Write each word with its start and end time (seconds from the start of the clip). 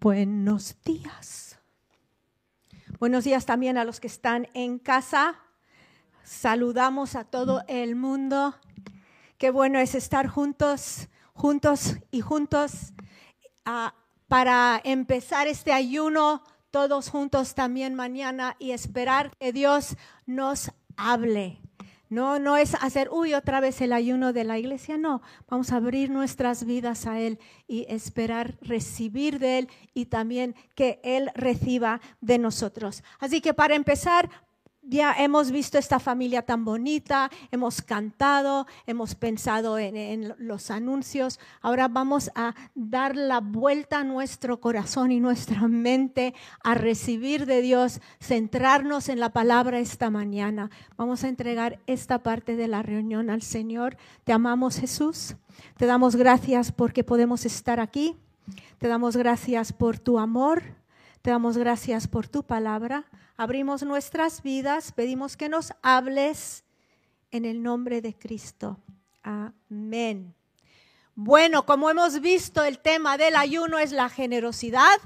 Buenos 0.00 0.74
días. 0.86 1.58
Buenos 2.98 3.24
días 3.24 3.44
también 3.44 3.76
a 3.76 3.84
los 3.84 4.00
que 4.00 4.06
están 4.06 4.48
en 4.54 4.78
casa. 4.78 5.38
Saludamos 6.24 7.14
a 7.14 7.24
todo 7.24 7.62
el 7.68 7.94
mundo. 7.94 8.54
Qué 9.36 9.50
bueno 9.50 9.78
es 9.78 9.94
estar 9.94 10.28
juntos, 10.28 11.10
juntos 11.34 11.98
y 12.10 12.22
juntos 12.22 12.94
ah, 13.66 13.94
para 14.28 14.80
empezar 14.82 15.46
este 15.46 15.74
ayuno 15.74 16.42
todos 16.70 17.10
juntos 17.10 17.54
también 17.54 17.94
mañana 17.94 18.56
y 18.58 18.70
esperar 18.70 19.30
que 19.38 19.52
Dios 19.52 19.98
nos 20.24 20.72
hable. 20.96 21.60
No, 22.12 22.38
no 22.38 22.58
es 22.58 22.74
hacer, 22.74 23.08
uy, 23.10 23.32
otra 23.32 23.60
vez 23.60 23.80
el 23.80 23.90
ayuno 23.90 24.34
de 24.34 24.44
la 24.44 24.58
iglesia, 24.58 24.98
no. 24.98 25.22
Vamos 25.48 25.72
a 25.72 25.76
abrir 25.76 26.10
nuestras 26.10 26.64
vidas 26.64 27.06
a 27.06 27.18
Él 27.18 27.38
y 27.66 27.86
esperar 27.88 28.58
recibir 28.60 29.38
de 29.38 29.60
Él 29.60 29.70
y 29.94 30.04
también 30.04 30.54
que 30.74 31.00
Él 31.04 31.30
reciba 31.34 32.02
de 32.20 32.36
nosotros. 32.36 33.02
Así 33.18 33.40
que 33.40 33.54
para 33.54 33.76
empezar, 33.76 34.28
ya 34.82 35.14
hemos 35.16 35.50
visto 35.50 35.78
esta 35.78 36.00
familia 36.00 36.42
tan 36.42 36.64
bonita, 36.64 37.30
hemos 37.50 37.82
cantado, 37.82 38.66
hemos 38.86 39.14
pensado 39.14 39.78
en, 39.78 40.34
los 40.38 40.70
anuncios. 40.70 41.38
Ahora 41.60 41.88
vamos 41.88 42.30
a 42.34 42.54
dar 42.74 43.16
la 43.16 43.40
vuelta 43.40 44.00
a 44.00 44.04
nuestro 44.04 44.60
corazón 44.60 45.12
y 45.12 45.20
nuestra 45.20 45.68
mente 45.68 46.34
a 46.62 46.74
recibir 46.74 47.46
de 47.46 47.62
Dios, 47.62 48.00
centrarnos 48.20 49.08
en 49.08 49.20
la 49.20 49.32
palabra 49.32 49.78
esta 49.78 50.10
mañana. 50.10 50.70
Vamos 50.96 51.24
a 51.24 51.28
entregar 51.28 51.78
esta 51.86 52.22
parte 52.22 52.56
de 52.56 52.68
la 52.68 52.82
reunión 52.82 53.30
al 53.30 53.42
Señor. 53.42 53.96
Te 54.24 54.32
amamos 54.32 54.76
Jesús. 54.78 55.36
Te 55.76 55.86
damos 55.86 56.16
gracias 56.16 56.72
porque 56.72 57.04
podemos 57.04 57.46
estar 57.46 57.78
aquí. 57.78 58.16
Te 58.78 58.88
damos 58.88 59.16
gracias 59.16 59.72
por 59.72 59.98
tu 59.98 60.18
amor. 60.18 60.81
Te 61.22 61.30
damos 61.30 61.56
gracias 61.56 62.06
por 62.08 62.28
tu 62.28 62.42
palabra 62.42 63.06
abrimos 63.42 63.82
nuestras 63.82 64.42
vidas, 64.42 64.92
pedimos 64.92 65.36
que 65.36 65.48
nos 65.48 65.72
hables 65.82 66.64
en 67.30 67.44
el 67.44 67.62
nombre 67.62 68.00
de 68.00 68.14
Cristo. 68.14 68.78
Amén. 69.22 70.34
Bueno, 71.14 71.66
como 71.66 71.90
hemos 71.90 72.20
visto, 72.20 72.62
el 72.62 72.78
tema 72.78 73.18
del 73.18 73.36
ayuno 73.36 73.78
es 73.78 73.90
la 73.90 74.08
generosidad. 74.08 74.98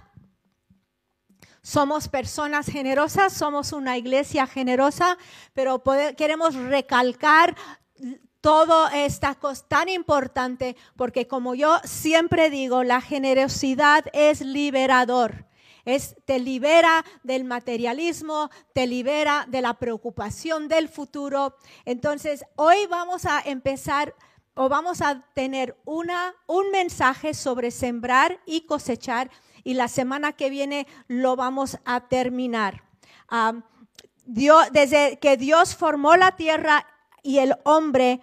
Somos 1.62 2.09
personas 2.09 2.67
generosas, 2.67 3.33
somos 3.33 3.72
una 3.72 3.97
iglesia 3.97 4.47
generosa, 4.47 5.17
pero 5.55 5.83
queremos 6.17 6.55
recalcar 6.55 7.56
todo 8.41 8.89
esta 8.91 9.34
cosa 9.34 9.64
tan 9.67 9.89
importante 9.89 10.77
porque 10.94 11.27
como 11.27 11.55
yo 11.55 11.81
siempre 11.84 12.50
digo, 12.50 12.84
la 12.84 13.00
generosidad 13.00 14.05
es 14.12 14.42
liberador 14.42 15.45
te 16.24 16.40
libera 16.40 17.04
del 17.22 17.44
materialismo, 17.44 18.50
te 18.72 18.86
libera 18.86 19.46
de 19.48 19.62
la 19.62 19.74
preocupación 19.74 20.66
del 20.66 20.88
futuro. 20.88 21.56
Entonces, 21.84 22.44
hoy 22.56 22.76
vamos 22.90 23.24
a 23.24 23.40
empezar 23.40 24.14
o 24.54 24.68
vamos 24.68 25.00
a 25.00 25.22
tener 25.34 25.76
una, 25.84 26.34
un 26.46 26.70
mensaje 26.70 27.34
sobre 27.34 27.70
sembrar 27.70 28.40
y 28.46 28.62
cosechar 28.62 29.30
y 29.62 29.74
la 29.74 29.86
semana 29.88 30.32
que 30.32 30.50
viene 30.50 30.86
lo 31.06 31.36
vamos 31.36 31.78
a 31.84 32.08
terminar. 32.08 32.82
Desde 34.24 35.18
que 35.18 35.36
Dios 35.36 35.76
formó 35.76 36.16
la 36.16 36.36
tierra 36.36 36.86
y 37.22 37.38
el 37.38 37.54
hombre, 37.64 38.20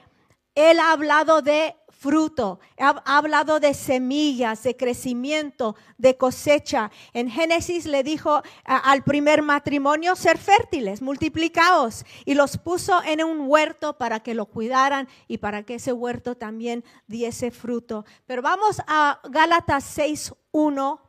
Él 0.56 0.80
ha 0.80 0.92
hablado 0.92 1.42
de 1.42 1.76
fruto, 2.04 2.60
ha, 2.78 3.02
hablado 3.18 3.62
de 3.62 3.74
semillas, 3.74 4.62
de 4.64 4.76
crecimiento, 4.76 5.78
de 5.98 6.18
cosecha. 6.18 6.92
En 7.14 7.30
Génesis 7.30 7.86
le 7.86 8.04
dijo 8.04 8.44
al 8.66 9.04
primer 9.04 9.42
matrimonio 9.42 10.18
ser 10.18 10.38
fértiles, 10.38 11.02
multiplicaos, 11.02 12.06
y 12.26 12.34
los 12.34 12.58
puso 12.58 13.02
en 13.04 13.24
un 13.24 13.48
huerto 13.48 13.98
para 13.98 14.20
que 14.20 14.34
lo 14.34 14.48
cuidaran 14.48 15.08
y 15.30 15.38
para 15.38 15.64
que 15.64 15.76
ese 15.76 15.94
huerto 15.94 16.36
también 16.36 16.84
diese 17.08 17.52
fruto. 17.52 18.06
Pero 18.26 18.42
vamos 18.42 18.82
a 18.86 19.22
Gálatas 19.30 19.98
6.1 19.98 21.00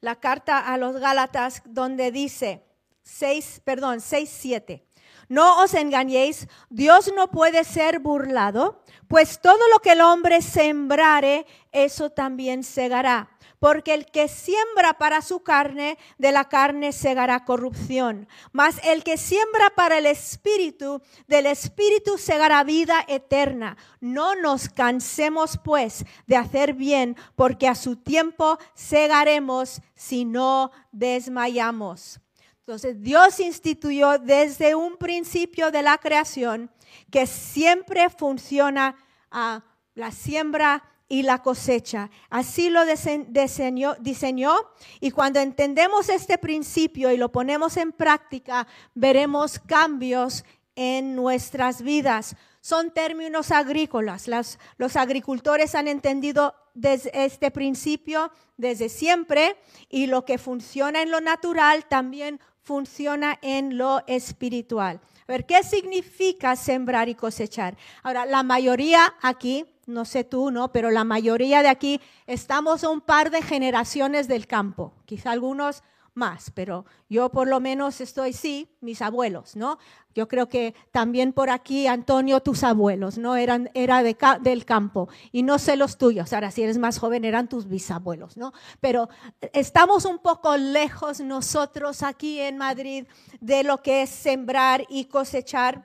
la 0.00 0.16
carta 0.16 0.58
a 0.58 0.76
los 0.76 0.96
Gálatas 0.96 1.62
donde 1.64 2.10
dice 2.10 2.64
6, 3.04 3.62
perdón, 3.64 4.00
6, 4.00 4.28
7. 4.28 4.91
No 5.32 5.62
os 5.62 5.72
engañéis, 5.72 6.46
Dios 6.68 7.10
no 7.16 7.30
puede 7.30 7.64
ser 7.64 8.00
burlado, 8.00 8.82
pues 9.08 9.40
todo 9.40 9.66
lo 9.72 9.78
que 9.78 9.92
el 9.92 10.02
hombre 10.02 10.42
sembrare, 10.42 11.46
eso 11.72 12.10
también 12.10 12.62
segará. 12.62 13.30
Porque 13.58 13.94
el 13.94 14.04
que 14.04 14.28
siembra 14.28 14.98
para 14.98 15.22
su 15.22 15.42
carne, 15.42 15.96
de 16.18 16.32
la 16.32 16.50
carne 16.50 16.92
segará 16.92 17.46
corrupción. 17.46 18.28
Mas 18.52 18.78
el 18.84 19.04
que 19.04 19.16
siembra 19.16 19.70
para 19.74 19.96
el 19.96 20.04
espíritu, 20.04 21.00
del 21.28 21.46
espíritu 21.46 22.18
segará 22.18 22.62
vida 22.62 23.02
eterna. 23.08 23.78
No 24.00 24.34
nos 24.34 24.68
cansemos 24.68 25.58
pues 25.64 26.04
de 26.26 26.36
hacer 26.36 26.74
bien, 26.74 27.16
porque 27.36 27.68
a 27.68 27.74
su 27.74 27.96
tiempo 27.96 28.58
segaremos 28.74 29.80
si 29.94 30.26
no 30.26 30.72
desmayamos. 30.90 32.21
Entonces 32.66 33.02
Dios 33.02 33.40
instituyó 33.40 34.18
desde 34.18 34.76
un 34.76 34.96
principio 34.96 35.72
de 35.72 35.82
la 35.82 35.98
creación 35.98 36.70
que 37.10 37.26
siempre 37.26 38.08
funciona 38.08 38.94
a 39.32 39.64
la 39.94 40.12
siembra 40.12 40.84
y 41.08 41.24
la 41.24 41.42
cosecha. 41.42 42.08
Así 42.30 42.70
lo 42.70 42.84
diseñó, 42.86 43.96
diseñó, 43.98 44.54
y 45.00 45.10
cuando 45.10 45.40
entendemos 45.40 46.08
este 46.08 46.38
principio 46.38 47.10
y 47.10 47.16
lo 47.16 47.32
ponemos 47.32 47.76
en 47.76 47.90
práctica, 47.90 48.68
veremos 48.94 49.58
cambios 49.58 50.44
en 50.76 51.16
nuestras 51.16 51.82
vidas. 51.82 52.36
Son 52.60 52.92
términos 52.92 53.50
agrícolas. 53.50 54.28
los 54.76 54.96
agricultores 54.96 55.74
han 55.74 55.88
entendido 55.88 56.54
desde 56.74 57.24
este 57.24 57.50
principio 57.50 58.30
desde 58.56 58.88
siempre 58.88 59.56
y 59.88 60.06
lo 60.06 60.24
que 60.24 60.38
funciona 60.38 61.02
en 61.02 61.10
lo 61.10 61.20
natural 61.20 61.84
también 61.86 62.40
funciona 62.62 63.38
en 63.42 63.76
lo 63.76 64.02
espiritual. 64.06 65.00
A 65.28 65.32
ver, 65.32 65.46
¿qué 65.46 65.62
significa 65.62 66.56
sembrar 66.56 67.08
y 67.08 67.14
cosechar? 67.14 67.76
Ahora, 68.02 68.26
la 68.26 68.42
mayoría 68.42 69.14
aquí, 69.22 69.64
no 69.86 70.04
sé 70.04 70.24
tú, 70.24 70.50
¿no? 70.50 70.72
Pero 70.72 70.90
la 70.90 71.04
mayoría 71.04 71.62
de 71.62 71.68
aquí 71.68 72.00
estamos 72.26 72.84
a 72.84 72.90
un 72.90 73.00
par 73.00 73.30
de 73.30 73.42
generaciones 73.42 74.28
del 74.28 74.46
campo. 74.46 74.92
Quizá 75.06 75.30
algunos 75.30 75.82
más, 76.14 76.50
pero 76.50 76.84
yo 77.08 77.30
por 77.30 77.48
lo 77.48 77.60
menos 77.60 78.00
estoy, 78.00 78.32
sí, 78.32 78.68
mis 78.80 79.00
abuelos, 79.00 79.56
¿no? 79.56 79.78
Yo 80.14 80.28
creo 80.28 80.48
que 80.48 80.74
también 80.90 81.32
por 81.32 81.48
aquí, 81.48 81.86
Antonio, 81.86 82.40
tus 82.40 82.64
abuelos, 82.64 83.16
¿no? 83.16 83.36
Eran, 83.36 83.70
era 83.72 84.02
de, 84.02 84.16
del 84.40 84.64
campo 84.64 85.08
y 85.30 85.42
no 85.42 85.58
sé 85.58 85.76
los 85.76 85.96
tuyos, 85.96 86.32
ahora 86.32 86.50
si 86.50 86.62
eres 86.62 86.78
más 86.78 86.98
joven 86.98 87.24
eran 87.24 87.48
tus 87.48 87.66
bisabuelos, 87.66 88.36
¿no? 88.36 88.52
Pero 88.80 89.08
estamos 89.52 90.04
un 90.04 90.18
poco 90.18 90.56
lejos 90.56 91.20
nosotros 91.20 92.02
aquí 92.02 92.40
en 92.40 92.58
Madrid 92.58 93.06
de 93.40 93.64
lo 93.64 93.82
que 93.82 94.02
es 94.02 94.10
sembrar 94.10 94.84
y 94.88 95.06
cosechar. 95.06 95.84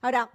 Ahora, 0.00 0.30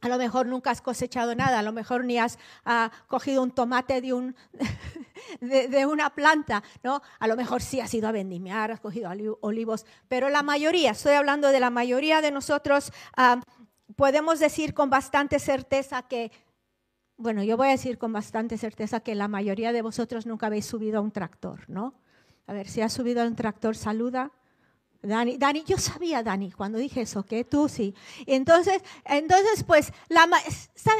a 0.00 0.08
lo 0.08 0.18
mejor 0.18 0.46
nunca 0.46 0.70
has 0.70 0.80
cosechado 0.80 1.34
nada, 1.34 1.60
a 1.60 1.62
lo 1.62 1.72
mejor 1.72 2.04
ni 2.04 2.18
has 2.18 2.38
ah, 2.64 2.90
cogido 3.08 3.42
un 3.42 3.50
tomate 3.50 4.00
de, 4.00 4.12
un, 4.12 4.36
de, 5.40 5.86
una 5.86 6.10
planta, 6.10 6.62
¿no? 6.82 7.02
A 7.18 7.26
lo 7.26 7.36
mejor 7.36 7.62
sí 7.62 7.80
has 7.80 7.92
ido 7.94 8.08
a 8.08 8.12
vendimiar, 8.12 8.70
has 8.70 8.80
cogido 8.80 9.10
olivos, 9.40 9.86
pero 10.08 10.28
la 10.28 10.42
mayoría, 10.42 10.92
estoy 10.92 11.14
hablando 11.14 11.48
de 11.48 11.60
la 11.60 11.70
mayoría 11.70 12.20
de 12.20 12.30
nosotros, 12.30 12.92
ah, 13.16 13.40
podemos 13.94 14.38
decir 14.38 14.74
con 14.74 14.90
bastante 14.90 15.38
certeza 15.38 16.02
que, 16.02 16.32
bueno, 17.16 17.42
yo 17.42 17.56
voy 17.56 17.68
a 17.68 17.72
decir 17.72 17.98
con 17.98 18.12
bastante 18.12 18.58
certeza 18.58 19.00
que 19.00 19.14
la 19.14 19.28
mayoría 19.28 19.72
de 19.72 19.82
vosotros 19.82 20.26
nunca 20.26 20.46
habéis 20.46 20.66
subido 20.66 20.98
a 20.98 21.00
un 21.02 21.12
tractor, 21.12 21.68
¿no? 21.68 21.94
A 22.46 22.52
ver, 22.52 22.68
si 22.68 22.80
has 22.80 22.92
subido 22.92 23.22
a 23.22 23.26
un 23.26 23.34
tractor, 23.34 23.76
saluda. 23.76 24.30
Dani, 25.06 25.38
Dani, 25.38 25.64
yo 25.64 25.78
sabía, 25.78 26.22
Dani, 26.22 26.50
cuando 26.50 26.78
dije 26.78 27.02
eso, 27.02 27.24
que 27.24 27.44
tú 27.44 27.68
sí. 27.68 27.94
Entonces, 28.26 28.82
entonces 29.04 29.64
pues, 29.64 29.92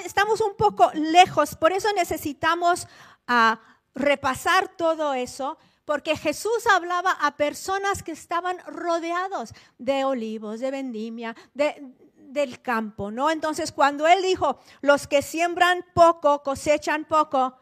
estamos 0.04 0.40
un 0.40 0.56
poco 0.56 0.90
lejos, 0.94 1.56
por 1.56 1.72
eso 1.72 1.88
necesitamos 1.94 2.86
uh, 3.28 3.56
repasar 3.94 4.68
todo 4.76 5.14
eso, 5.14 5.58
porque 5.84 6.16
Jesús 6.16 6.66
hablaba 6.74 7.12
a 7.12 7.36
personas 7.36 8.02
que 8.02 8.12
estaban 8.12 8.58
rodeados 8.66 9.52
de 9.78 10.04
olivos, 10.04 10.60
de 10.60 10.70
vendimia, 10.70 11.36
de, 11.54 11.94
del 12.14 12.60
campo, 12.60 13.10
¿no? 13.10 13.30
Entonces, 13.30 13.72
cuando 13.72 14.06
él 14.06 14.22
dijo, 14.22 14.58
los 14.80 15.06
que 15.06 15.22
siembran 15.22 15.84
poco, 15.94 16.42
cosechan 16.42 17.04
poco, 17.04 17.56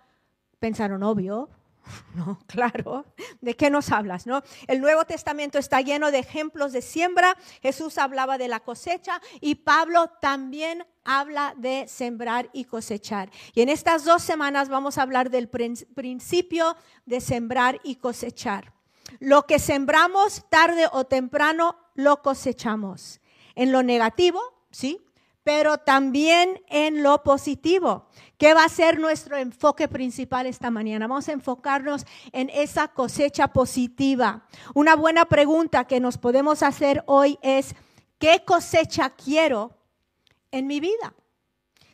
pensaron, 0.58 1.02
obvio, 1.02 1.48
No, 2.14 2.38
claro. 2.46 3.04
¿De 3.40 3.56
qué 3.56 3.70
nos 3.70 3.90
hablas, 3.90 4.26
no? 4.26 4.42
El 4.66 4.80
Nuevo 4.80 5.04
Testamento 5.04 5.58
está 5.58 5.80
lleno 5.80 6.10
de 6.10 6.20
ejemplos 6.20 6.72
de 6.72 6.82
siembra. 6.82 7.36
Jesús 7.60 7.98
hablaba 7.98 8.38
de 8.38 8.48
la 8.48 8.60
cosecha 8.60 9.20
y 9.40 9.56
Pablo 9.56 10.10
también 10.20 10.86
habla 11.04 11.54
de 11.56 11.86
sembrar 11.88 12.50
y 12.52 12.64
cosechar. 12.64 13.30
Y 13.54 13.62
en 13.62 13.68
estas 13.68 14.04
dos 14.04 14.22
semanas 14.22 14.68
vamos 14.68 14.96
a 14.96 15.02
hablar 15.02 15.30
del 15.30 15.48
principio 15.48 16.76
de 17.04 17.20
sembrar 17.20 17.80
y 17.82 17.96
cosechar. 17.96 18.72
Lo 19.20 19.46
que 19.46 19.58
sembramos 19.58 20.44
tarde 20.48 20.86
o 20.92 21.04
temprano 21.04 21.76
lo 21.94 22.22
cosechamos. 22.22 23.20
En 23.54 23.70
lo 23.70 23.82
negativo, 23.82 24.40
sí, 24.70 25.03
pero 25.44 25.76
también 25.78 26.62
en 26.68 27.02
lo 27.02 27.22
positivo. 27.22 28.08
¿Qué 28.38 28.54
va 28.54 28.64
a 28.64 28.68
ser 28.68 28.98
nuestro 28.98 29.36
enfoque 29.36 29.86
principal 29.88 30.46
esta 30.46 30.70
mañana? 30.70 31.06
Vamos 31.06 31.28
a 31.28 31.32
enfocarnos 31.32 32.06
en 32.32 32.50
esa 32.50 32.88
cosecha 32.88 33.48
positiva. 33.48 34.46
Una 34.74 34.96
buena 34.96 35.26
pregunta 35.26 35.84
que 35.84 36.00
nos 36.00 36.18
podemos 36.18 36.62
hacer 36.62 37.04
hoy 37.06 37.38
es, 37.42 37.76
¿qué 38.18 38.42
cosecha 38.44 39.10
quiero 39.10 39.76
en 40.50 40.66
mi 40.66 40.80
vida? 40.80 41.14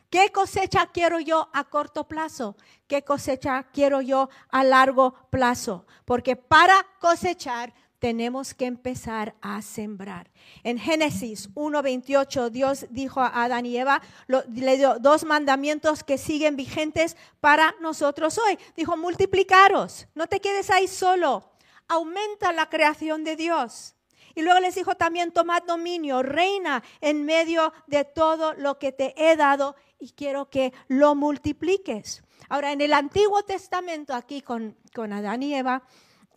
¿Qué 0.09 0.29
cosecha 0.31 0.87
quiero 0.87 1.19
yo 1.19 1.49
a 1.53 1.65
corto 1.65 2.07
plazo? 2.07 2.55
¿Qué 2.87 3.03
cosecha 3.03 3.63
quiero 3.71 4.01
yo 4.01 4.29
a 4.49 4.63
largo 4.63 5.13
plazo? 5.29 5.85
Porque 6.05 6.35
para 6.35 6.75
cosechar 6.99 7.73
tenemos 8.01 8.55
que 8.55 8.65
empezar 8.65 9.35
a 9.41 9.61
sembrar. 9.61 10.31
En 10.63 10.79
Génesis 10.79 11.53
1.28 11.53 12.49
Dios 12.49 12.87
dijo 12.89 13.21
a 13.21 13.43
Adán 13.43 13.67
y 13.67 13.77
Eva, 13.77 14.01
le 14.27 14.77
dio 14.77 14.97
dos 14.97 15.23
mandamientos 15.23 16.03
que 16.03 16.17
siguen 16.17 16.55
vigentes 16.55 17.15
para 17.39 17.75
nosotros 17.79 18.39
hoy. 18.39 18.57
Dijo, 18.75 18.97
multiplicaros, 18.97 20.07
no 20.15 20.25
te 20.25 20.41
quedes 20.41 20.71
ahí 20.71 20.87
solo, 20.87 21.51
aumenta 21.87 22.51
la 22.51 22.71
creación 22.71 23.23
de 23.23 23.35
Dios. 23.35 23.93
Y 24.33 24.41
luego 24.41 24.59
les 24.59 24.73
dijo 24.73 24.95
también, 24.95 25.31
tomad 25.31 25.61
dominio, 25.61 26.23
reina 26.23 26.81
en 27.01 27.23
medio 27.23 27.71
de 27.85 28.03
todo 28.03 28.53
lo 28.55 28.79
que 28.79 28.91
te 28.91 29.13
he 29.15 29.35
dado 29.35 29.75
y 29.99 30.09
quiero 30.13 30.49
que 30.49 30.73
lo 30.87 31.13
multipliques. 31.13 32.23
Ahora, 32.49 32.71
en 32.71 32.81
el 32.81 32.93
Antiguo 32.93 33.43
Testamento, 33.43 34.15
aquí 34.15 34.41
con, 34.41 34.75
con 34.95 35.13
Adán 35.13 35.43
y 35.43 35.53
Eva, 35.53 35.83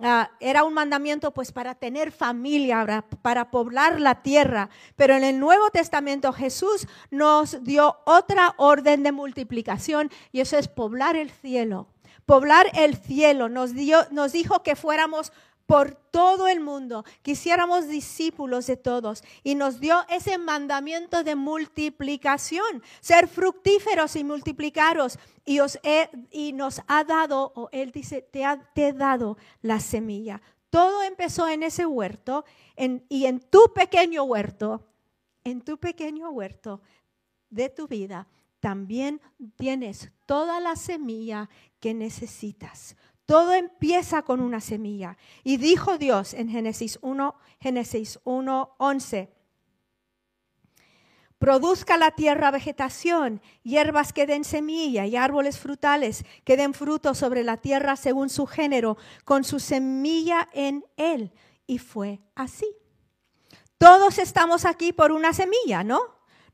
Ah, 0.01 0.31
era 0.41 0.65
un 0.65 0.75
mandamiento 0.75 1.33
pues 1.33 1.53
para 1.53 1.77
tener 1.77 2.11
familia, 2.11 3.05
para 3.23 3.51
poblar 3.51 4.01
la 4.01 4.23
tierra. 4.23 4.69
Pero 4.97 5.15
en 5.15 5.23
el 5.23 5.39
Nuevo 5.39 5.71
Testamento 5.71 6.33
Jesús 6.33 6.89
nos 7.11 7.63
dio 7.63 7.99
otra 8.05 8.55
orden 8.57 9.03
de 9.05 9.13
multiplicación 9.13 10.11
y 10.33 10.41
eso 10.41 10.59
es 10.59 10.69
poblar 10.69 11.17
el 11.17 11.31
cielo. 11.31 11.87
Poblar 12.27 12.67
el 12.75 12.97
cielo. 12.97 13.49
Nos, 13.49 13.75
dio, 13.75 13.99
nos 14.11 14.33
dijo 14.33 14.63
que 14.63 14.75
fuéramos 14.75 15.33
por 15.67 15.95
todo 15.95 16.47
el 16.47 16.61
mundo, 16.61 17.05
quisiéramos 17.23 17.89
discípulos 17.89 18.67
de 18.67 18.77
todos 18.77 19.25
y 19.43 19.55
nos 19.55 19.81
dio 19.81 20.05
ese 20.09 20.37
mandamiento 20.39 21.25
de 21.25 21.37
multiplicación, 21.37 22.83
ser 23.01 23.29
fructíferos 23.29 24.15
y 24.17 24.25
multiplicaros 24.25 25.19
y, 25.45 25.61
os 25.61 25.79
y 26.31 26.53
nos 26.53 26.83
ha 26.87 27.05
dado, 27.05 27.53
o 27.55 27.69
él 27.73 27.93
dice, 27.93 28.23
te 28.23 28.45
ha 28.45 28.59
te 28.75 28.93
dado 28.93 29.39
la 29.63 29.81
semilla. 29.81 30.43
Todo 30.71 31.03
empezó 31.03 31.49
en 31.49 31.63
ese 31.63 31.87
huerto 31.87 32.45
y 33.09 33.27
en 33.27 33.41
tu 33.41 33.73
pequeño 33.73 34.25
huerto, 34.25 34.87
en 35.45 35.63
tu 35.63 35.79
pequeño 35.79 36.31
huerto 36.31 36.83
de 37.49 37.69
tu 37.69 37.87
vida, 37.87 38.27
también 38.61 39.21
tienes 39.57 40.11
toda 40.27 40.59
la 40.59 40.75
semilla 40.75 41.49
que 41.81 41.95
necesitas. 41.95 42.97
Todo 43.27 43.55
empieza 43.55 44.23
con 44.23 44.41
una 44.41 44.61
semilla. 44.61 45.17
Y 45.43 45.57
dijo 45.57 45.99
Dios 45.99 46.35
en 46.35 46.49
Génesis 46.49 46.99
1, 47.03 47.35
Génesis 47.61 48.21
1, 48.25 48.75
11. 48.79 49.33
Produzca 51.39 51.97
la 51.97 52.11
tierra 52.13 52.51
vegetación, 52.51 53.43
hierbas 53.63 54.13
que 54.13 54.27
den 54.27 54.45
semilla 54.45 55.05
y 55.05 55.17
árboles 55.17 55.59
frutales 55.59 56.25
que 56.45 56.57
den 56.57 56.73
fruto 56.73 57.15
sobre 57.15 57.43
la 57.43 57.59
tierra 57.59 57.97
según 57.97 58.31
su 58.31 58.47
género, 58.47 58.97
con 59.25 59.45
su 59.45 59.61
semilla 59.61 60.49
en 60.53 60.85
él. 60.97 61.33
Y 61.67 61.79
fue 61.79 62.21
así. 62.35 62.67
Todos 63.79 64.19
estamos 64.19 64.65
aquí 64.65 64.93
por 64.93 65.13
una 65.13 65.33
semilla, 65.33 65.85
¿no? 65.85 66.01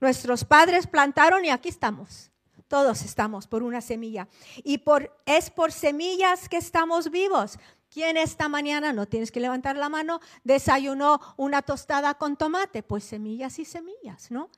Nuestros 0.01 0.45
padres 0.45 0.87
plantaron 0.87 1.45
y 1.45 1.51
aquí 1.51 1.69
estamos. 1.69 2.30
Todos 2.71 3.03
estamos 3.03 3.49
por 3.49 3.65
una 3.65 3.81
semilla. 3.81 4.29
Y 4.63 4.79
por, 4.79 5.13
es 5.27 5.51
por 5.51 5.73
semillas 5.73 6.49
que 6.49 6.57
estamos 6.57 7.11
vivos. 7.11 7.59
¿Quién 7.93 8.17
esta 8.17 8.49
mañana, 8.49 8.93
no 8.93 9.07
tienes 9.07 9.33
que 9.33 9.41
levantar 9.41 9.77
la 9.77 9.89
mano, 9.89 10.21
desayunó 10.45 11.21
una 11.37 11.63
tostada 11.63 12.15
con 12.15 12.37
tomate? 12.37 12.85
Pues 12.85 13.03
semillas 13.03 13.59
y 13.59 13.65
semillas, 13.65 14.31
¿no? 14.31 14.51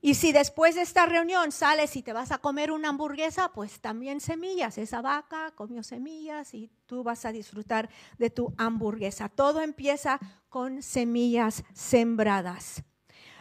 y 0.00 0.14
si 0.14 0.30
después 0.30 0.76
de 0.76 0.82
esta 0.82 1.04
reunión 1.06 1.50
sales 1.50 1.96
y 1.96 2.02
te 2.04 2.12
vas 2.12 2.30
a 2.30 2.38
comer 2.38 2.70
una 2.70 2.90
hamburguesa, 2.90 3.48
pues 3.48 3.80
también 3.80 4.20
semillas. 4.20 4.78
Esa 4.78 5.02
vaca 5.02 5.50
comió 5.56 5.82
semillas 5.82 6.54
y 6.54 6.70
tú 6.86 7.02
vas 7.02 7.24
a 7.24 7.32
disfrutar 7.32 7.90
de 8.18 8.30
tu 8.30 8.54
hamburguesa. 8.56 9.28
Todo 9.28 9.62
empieza 9.62 10.20
con 10.48 10.80
semillas 10.80 11.64
sembradas. 11.74 12.84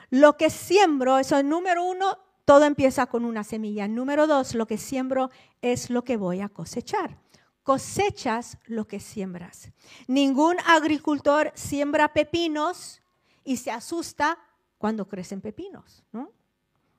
Lo 0.09 0.37
que 0.37 0.49
siembro, 0.49 1.19
eso 1.19 1.37
es 1.37 1.45
número 1.45 1.83
uno, 1.83 2.17
todo 2.47 2.63
empieza 2.63 3.07
con 3.07 3.25
una 3.25 3.43
semilla. 3.43 3.89
Número 3.89 4.25
dos, 4.25 4.55
lo 4.55 4.67
que 4.67 4.77
siembro 4.77 5.31
es 5.61 5.89
lo 5.89 6.05
que 6.05 6.15
voy 6.15 6.39
a 6.39 6.47
cosechar. 6.47 7.17
Cosechas 7.61 8.57
lo 8.67 8.87
que 8.87 9.01
siembras. 9.01 9.73
Ningún 10.07 10.55
agricultor 10.65 11.51
siembra 11.55 12.13
pepinos 12.13 13.01
y 13.43 13.57
se 13.57 13.69
asusta 13.69 14.39
cuando 14.77 15.09
crecen 15.09 15.41
pepinos, 15.41 16.05
¿no? 16.13 16.31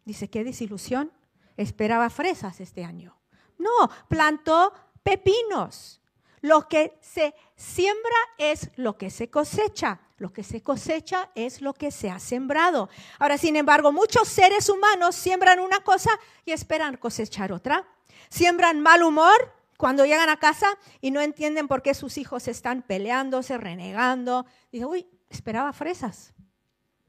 Dice, 0.04 0.28
qué 0.28 0.44
desilusión. 0.44 1.10
Esperaba 1.56 2.10
fresas 2.10 2.60
este 2.60 2.84
año. 2.84 3.16
No, 3.56 3.88
plantó 4.06 4.74
pepinos. 5.02 6.02
Lo 6.40 6.68
que 6.68 6.98
se 7.00 7.34
siembra 7.56 8.16
es 8.38 8.70
lo 8.76 8.96
que 8.96 9.10
se 9.10 9.30
cosecha. 9.30 10.00
Lo 10.18 10.32
que 10.32 10.42
se 10.42 10.62
cosecha 10.62 11.30
es 11.34 11.60
lo 11.60 11.74
que 11.74 11.90
se 11.90 12.10
ha 12.10 12.18
sembrado. 12.18 12.88
Ahora, 13.18 13.38
sin 13.38 13.56
embargo, 13.56 13.92
muchos 13.92 14.28
seres 14.28 14.68
humanos 14.68 15.14
siembran 15.14 15.60
una 15.60 15.80
cosa 15.80 16.10
y 16.44 16.52
esperan 16.52 16.96
cosechar 16.96 17.52
otra. 17.52 17.86
Siembran 18.28 18.80
mal 18.80 19.02
humor 19.02 19.54
cuando 19.76 20.04
llegan 20.04 20.28
a 20.28 20.38
casa 20.38 20.66
y 21.00 21.12
no 21.12 21.20
entienden 21.20 21.68
por 21.68 21.82
qué 21.82 21.94
sus 21.94 22.18
hijos 22.18 22.48
están 22.48 22.82
peleándose, 22.82 23.56
renegando. 23.58 24.44
Dicen, 24.72 24.88
uy, 24.88 25.06
esperaba 25.30 25.72
fresas. 25.72 26.34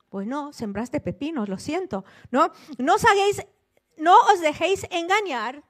Pues 0.09 0.27
no, 0.27 0.53
sembraste 0.53 0.99
pepinos, 0.99 1.49
lo 1.49 1.57
siento. 1.57 2.05
No, 2.31 2.51
no 2.77 2.95
os, 2.95 3.03
no 3.97 4.15
os 4.31 4.39
dejéis 4.39 4.87
engañar. 4.91 5.63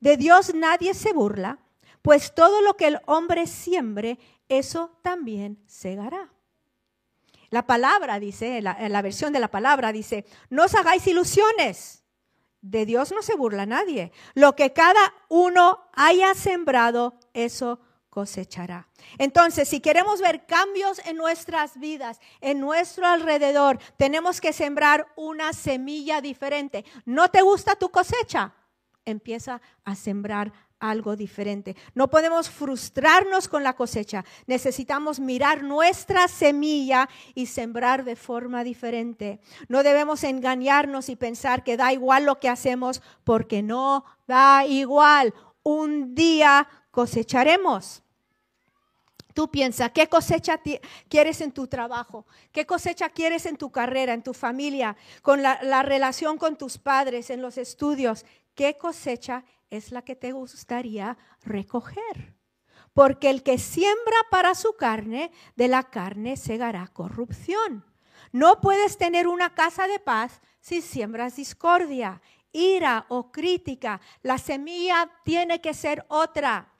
De 0.00 0.16
Dios 0.16 0.54
nadie 0.54 0.94
se 0.94 1.12
burla, 1.12 1.58
pues 2.02 2.34
todo 2.34 2.60
lo 2.62 2.76
que 2.76 2.88
el 2.88 3.00
hombre 3.06 3.46
siembre, 3.46 4.18
eso 4.48 4.98
también 5.02 5.62
segará. 5.66 6.32
La 7.50 7.66
palabra 7.66 8.18
dice, 8.18 8.58
en 8.58 8.64
la, 8.64 9.02
versión 9.02 9.32
de 9.32 9.38
la 9.38 9.50
palabra 9.50 9.92
dice, 9.92 10.24
no 10.50 10.64
os 10.64 10.74
hagáis 10.74 11.06
ilusiones. 11.06 12.02
De 12.62 12.86
Dios 12.86 13.12
no 13.12 13.22
se 13.22 13.34
burla 13.34 13.66
nadie. 13.66 14.12
Lo 14.34 14.54
que 14.54 14.72
cada 14.72 15.12
uno 15.28 15.80
haya 15.92 16.34
sembrado, 16.34 17.14
eso 17.34 17.80
cosechará. 18.08 18.88
Entonces, 19.18 19.68
si 19.68 19.80
queremos 19.80 20.20
ver 20.20 20.46
cambios 20.46 20.98
en 21.06 21.16
nuestras 21.16 21.78
vidas, 21.78 22.20
en 22.40 22.60
nuestro 22.60 23.06
alrededor, 23.06 23.78
tenemos 23.96 24.40
que 24.40 24.52
sembrar 24.52 25.06
una 25.16 25.52
semilla 25.52 26.20
diferente. 26.20 26.84
¿No 27.04 27.30
te 27.30 27.42
gusta 27.42 27.74
tu 27.74 27.90
cosecha? 27.90 28.54
Empieza 29.04 29.60
a 29.84 29.94
sembrar 29.94 30.52
algo 30.82 31.16
diferente. 31.16 31.76
No 31.94 32.08
podemos 32.08 32.50
frustrarnos 32.50 33.48
con 33.48 33.62
la 33.62 33.74
cosecha. 33.74 34.24
Necesitamos 34.46 35.20
mirar 35.20 35.62
nuestra 35.62 36.28
semilla 36.28 37.08
y 37.34 37.46
sembrar 37.46 38.04
de 38.04 38.16
forma 38.16 38.64
diferente. 38.64 39.40
No 39.68 39.84
debemos 39.84 40.24
engañarnos 40.24 41.08
y 41.08 41.16
pensar 41.16 41.62
que 41.62 41.76
da 41.76 41.92
igual 41.92 42.24
lo 42.24 42.40
que 42.40 42.48
hacemos 42.48 43.00
porque 43.24 43.62
no 43.62 44.04
da 44.26 44.66
igual. 44.66 45.32
Un 45.62 46.14
día 46.14 46.68
cosecharemos. 46.90 48.02
Tú 49.34 49.50
piensa, 49.50 49.88
¿qué 49.88 50.08
cosecha 50.08 50.60
quieres 51.08 51.40
en 51.40 51.52
tu 51.52 51.66
trabajo? 51.66 52.26
¿Qué 52.50 52.66
cosecha 52.66 53.08
quieres 53.08 53.46
en 53.46 53.56
tu 53.56 53.70
carrera, 53.70 54.12
en 54.12 54.22
tu 54.22 54.34
familia, 54.34 54.96
con 55.22 55.42
la, 55.42 55.58
la 55.62 55.82
relación 55.82 56.36
con 56.36 56.56
tus 56.56 56.76
padres, 56.76 57.30
en 57.30 57.40
los 57.40 57.56
estudios? 57.56 58.26
¿Qué 58.54 58.76
cosecha 58.76 59.44
es 59.72 59.90
la 59.90 60.02
que 60.02 60.14
te 60.14 60.32
gustaría 60.32 61.16
recoger. 61.40 62.34
Porque 62.92 63.30
el 63.30 63.42
que 63.42 63.58
siembra 63.58 64.16
para 64.30 64.54
su 64.54 64.76
carne, 64.76 65.32
de 65.56 65.66
la 65.66 65.84
carne 65.84 66.36
segará 66.36 66.88
corrupción. 66.88 67.86
No 68.32 68.60
puedes 68.60 68.98
tener 68.98 69.26
una 69.26 69.54
casa 69.54 69.88
de 69.88 69.98
paz 69.98 70.42
si 70.60 70.82
siembras 70.82 71.36
discordia, 71.36 72.20
ira 72.52 73.06
o 73.08 73.32
crítica. 73.32 73.98
La 74.22 74.36
semilla 74.36 75.10
tiene 75.24 75.62
que 75.62 75.72
ser 75.72 76.04
otra. 76.08 76.70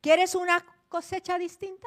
¿Quieres 0.00 0.34
una 0.34 0.64
cosecha 0.88 1.38
distinta? 1.38 1.86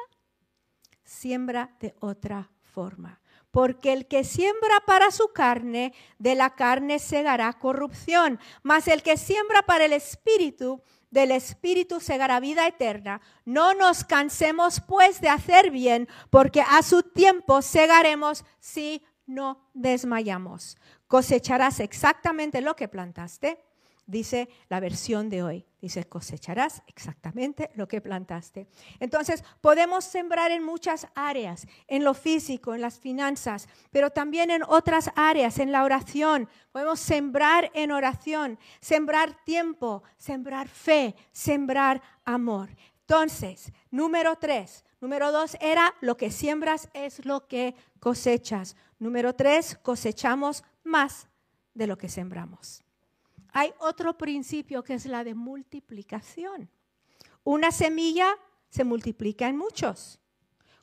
Siembra 1.04 1.76
de 1.80 1.94
otra 2.00 2.50
forma. 2.62 3.20
Porque 3.54 3.92
el 3.92 4.08
que 4.08 4.24
siembra 4.24 4.80
para 4.84 5.12
su 5.12 5.28
carne, 5.28 5.94
de 6.18 6.34
la 6.34 6.56
carne 6.56 6.98
segará 6.98 7.52
corrupción. 7.52 8.40
Mas 8.64 8.88
el 8.88 9.00
que 9.04 9.16
siembra 9.16 9.62
para 9.62 9.84
el 9.84 9.92
espíritu, 9.92 10.82
del 11.12 11.30
espíritu 11.30 12.00
segará 12.00 12.40
vida 12.40 12.66
eterna. 12.66 13.20
No 13.44 13.72
nos 13.72 14.02
cansemos 14.02 14.80
pues 14.80 15.20
de 15.20 15.28
hacer 15.28 15.70
bien, 15.70 16.08
porque 16.30 16.62
a 16.62 16.82
su 16.82 17.04
tiempo 17.04 17.62
segaremos 17.62 18.44
si 18.58 19.04
no 19.24 19.70
desmayamos. 19.72 20.76
Cosecharás 21.06 21.78
exactamente 21.78 22.60
lo 22.60 22.74
que 22.74 22.88
plantaste 22.88 23.64
dice 24.06 24.48
la 24.68 24.80
versión 24.80 25.28
de 25.28 25.42
hoy. 25.42 25.66
Dice, 25.80 26.04
cosecharás 26.04 26.82
exactamente 26.86 27.70
lo 27.74 27.86
que 27.86 28.00
plantaste. 28.00 28.66
Entonces, 29.00 29.44
podemos 29.60 30.04
sembrar 30.04 30.50
en 30.50 30.62
muchas 30.64 31.06
áreas, 31.14 31.66
en 31.88 32.04
lo 32.04 32.14
físico, 32.14 32.74
en 32.74 32.80
las 32.80 32.98
finanzas, 32.98 33.68
pero 33.90 34.10
también 34.10 34.50
en 34.50 34.62
otras 34.62 35.10
áreas, 35.14 35.58
en 35.58 35.72
la 35.72 35.84
oración. 35.84 36.48
Podemos 36.72 37.00
sembrar 37.00 37.70
en 37.74 37.92
oración, 37.92 38.58
sembrar 38.80 39.44
tiempo, 39.44 40.02
sembrar 40.16 40.68
fe, 40.68 41.14
sembrar 41.32 42.00
amor. 42.24 42.70
Entonces, 43.00 43.70
número 43.90 44.36
tres. 44.36 44.84
Número 45.02 45.32
dos 45.32 45.54
era 45.60 45.94
lo 46.00 46.16
que 46.16 46.30
siembras 46.30 46.88
es 46.94 47.26
lo 47.26 47.46
que 47.46 47.74
cosechas. 48.00 48.74
Número 48.98 49.34
tres, 49.34 49.76
cosechamos 49.82 50.64
más 50.82 51.28
de 51.74 51.86
lo 51.86 51.98
que 51.98 52.08
sembramos 52.08 52.84
hay 53.54 53.72
otro 53.78 54.18
principio 54.18 54.82
que 54.82 54.94
es 54.94 55.06
la 55.06 55.22
de 55.22 55.34
multiplicación. 55.34 56.68
Una 57.44 57.70
semilla 57.70 58.36
se 58.68 58.82
multiplica 58.82 59.46
en 59.46 59.56
muchos. 59.56 60.18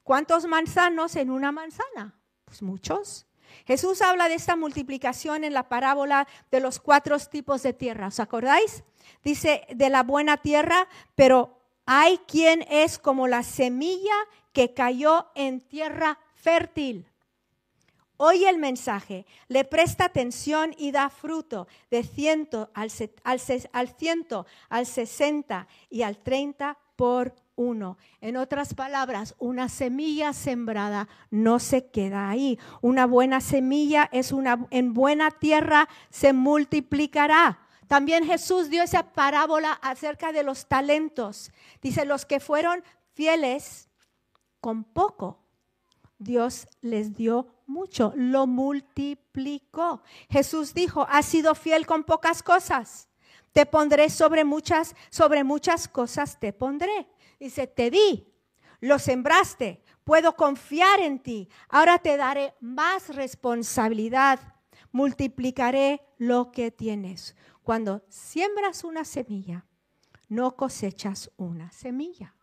¿Cuántos 0.03 0.45
manzanos 0.45 1.17
en 1.17 1.31
una 1.31 1.51
manzana? 1.51 2.15
Pues 2.45 2.61
muchos. 2.61 3.27
Jesús 3.65 4.01
habla 4.01 4.29
de 4.29 4.35
esta 4.35 4.55
multiplicación 4.55 5.43
en 5.43 5.53
la 5.53 5.67
parábola 5.67 6.29
de 6.49 6.61
los 6.61 6.79
cuatro 6.79 7.19
tipos 7.19 7.61
de 7.61 7.73
tierra. 7.73 8.07
¿Os 8.07 8.21
acordáis? 8.21 8.85
Dice 9.21 9.67
de 9.75 9.89
la 9.89 10.03
buena 10.03 10.37
tierra, 10.37 10.87
pero 11.13 11.59
hay 11.85 12.19
quien 12.19 12.65
es 12.69 12.97
como 12.97 13.27
la 13.27 13.43
semilla 13.43 14.15
que 14.53 14.73
cayó 14.73 15.29
en 15.35 15.59
tierra 15.59 16.19
fértil 16.35 17.10
oye 18.21 18.47
el 18.47 18.59
mensaje, 18.59 19.25
le 19.47 19.65
presta 19.65 20.05
atención 20.05 20.75
y 20.77 20.91
da 20.91 21.09
fruto 21.09 21.67
de 21.89 22.03
ciento 22.03 22.69
al, 22.75 22.91
al, 23.23 23.89
ciento, 23.89 24.45
al 24.69 24.85
sesenta 24.85 25.67
y 25.89 26.03
al 26.03 26.19
treinta 26.19 26.77
por 26.95 27.33
uno. 27.55 27.97
En 28.21 28.37
otras 28.37 28.75
palabras, 28.75 29.33
una 29.39 29.69
semilla 29.69 30.33
sembrada 30.33 31.07
no 31.31 31.57
se 31.57 31.89
queda 31.89 32.29
ahí. 32.29 32.59
Una 32.81 33.07
buena 33.07 33.41
semilla 33.41 34.07
es 34.11 34.31
una 34.31 34.67
en 34.69 34.93
buena 34.93 35.31
tierra 35.31 35.89
se 36.11 36.31
multiplicará. 36.31 37.59
También 37.87 38.23
Jesús 38.23 38.69
dio 38.69 38.83
esa 38.83 39.13
parábola 39.13 39.73
acerca 39.81 40.31
de 40.31 40.43
los 40.43 40.67
talentos. 40.67 41.51
Dice, 41.81 42.05
los 42.05 42.25
que 42.27 42.39
fueron 42.39 42.83
fieles 43.15 43.89
con 44.59 44.83
poco, 44.83 45.39
Dios 46.21 46.67
les 46.81 47.15
dio 47.15 47.47
mucho, 47.65 48.13
lo 48.15 48.45
multiplicó. 48.45 50.03
Jesús 50.29 50.75
dijo, 50.75 51.07
has 51.09 51.25
sido 51.25 51.55
fiel 51.55 51.87
con 51.87 52.03
pocas 52.03 52.43
cosas, 52.43 53.09
te 53.51 53.65
pondré 53.65 54.07
sobre 54.11 54.43
muchas, 54.43 54.95
sobre 55.09 55.43
muchas 55.43 55.87
cosas 55.87 56.39
te 56.39 56.53
pondré. 56.53 57.07
Dice, 57.39 57.65
te 57.65 57.89
di, 57.89 58.31
lo 58.81 58.99
sembraste, 58.99 59.83
puedo 60.03 60.35
confiar 60.35 60.99
en 60.99 61.17
ti, 61.23 61.49
ahora 61.69 61.97
te 61.97 62.15
daré 62.17 62.53
más 62.59 63.15
responsabilidad, 63.15 64.39
multiplicaré 64.91 66.01
lo 66.19 66.51
que 66.51 66.69
tienes. 66.69 67.35
Cuando 67.63 68.05
siembras 68.09 68.83
una 68.83 69.05
semilla, 69.05 69.65
no 70.29 70.55
cosechas 70.55 71.31
una 71.37 71.71
semilla, 71.71 72.35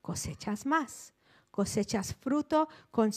cosechas 0.00 0.66
más 0.66 1.14
cosechas 1.52 2.16
fruto 2.16 2.68
con 2.90 3.12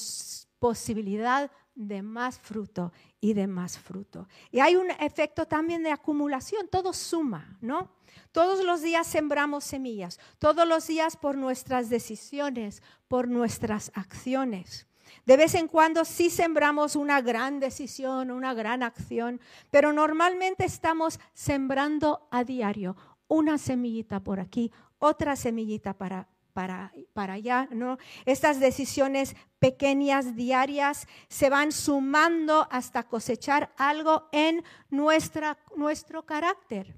posibilidad 0.59 1.49
de 1.73 2.01
más 2.01 2.39
fruto 2.39 2.93
y 3.19 3.33
de 3.33 3.47
más 3.47 3.79
fruto. 3.79 4.27
Y 4.51 4.59
hay 4.59 4.75
un 4.75 4.91
efecto 4.91 5.47
también 5.47 5.83
de 5.83 5.91
acumulación, 5.91 6.67
todo 6.69 6.93
suma, 6.93 7.57
¿no? 7.61 7.89
Todos 8.31 8.63
los 8.63 8.81
días 8.81 9.07
sembramos 9.07 9.63
semillas, 9.63 10.19
todos 10.39 10.67
los 10.67 10.87
días 10.87 11.17
por 11.17 11.37
nuestras 11.37 11.89
decisiones, 11.89 12.83
por 13.07 13.27
nuestras 13.27 13.91
acciones. 13.95 14.87
De 15.25 15.37
vez 15.37 15.55
en 15.55 15.67
cuando 15.67 16.05
sí 16.05 16.29
sembramos 16.29 16.95
una 16.95 17.21
gran 17.21 17.59
decisión, 17.59 18.31
una 18.31 18.53
gran 18.53 18.83
acción, 18.83 19.41
pero 19.71 19.91
normalmente 19.91 20.65
estamos 20.65 21.19
sembrando 21.33 22.27
a 22.31 22.43
diario 22.43 22.95
una 23.27 23.57
semillita 23.57 24.19
por 24.23 24.39
aquí, 24.39 24.71
otra 24.99 25.35
semillita 25.35 25.97
para, 25.97 26.27
para, 26.55 27.33
allá, 27.33 27.67
¿no? 27.69 27.97
Estas 28.25 28.61
decisiones 28.61 29.35
pequeñas, 29.59 30.37
diarias, 30.37 31.05
se 31.27 31.49
van 31.49 31.73
sumando 31.73 32.65
hasta 32.71 33.03
cosechar 33.03 33.73
algo 33.77 34.29
en 34.31 34.63
nuestra, 34.89 35.57
nuestro 35.75 36.25
carácter. 36.25 36.97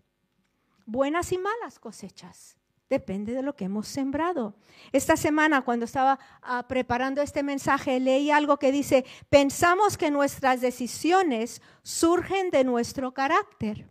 Buenas 0.86 1.32
y 1.32 1.40
malas 1.40 1.80
cosechas. 1.80 2.56
Depende 2.88 3.34
de 3.34 3.42
lo 3.42 3.56
que 3.56 3.66
hemos 3.66 3.88
sembrado. 3.88 4.54
Esta 4.92 5.18
semana, 5.18 5.64
cuando 5.64 5.86
estaba 5.86 6.20
ah, 6.44 6.68
preparando 6.68 7.24
este 7.24 7.42
mensaje, 7.42 8.00
leí 8.00 8.30
algo 8.30 8.58
que 8.58 8.72
dice, 8.72 9.06
pensamos 9.28 9.98
que 9.98 10.12
nuestras 10.12 10.62
decisiones 10.62 11.64
surgen 11.82 12.52
de 12.52 12.64
nuestro 12.64 13.12
carácter, 13.12 13.90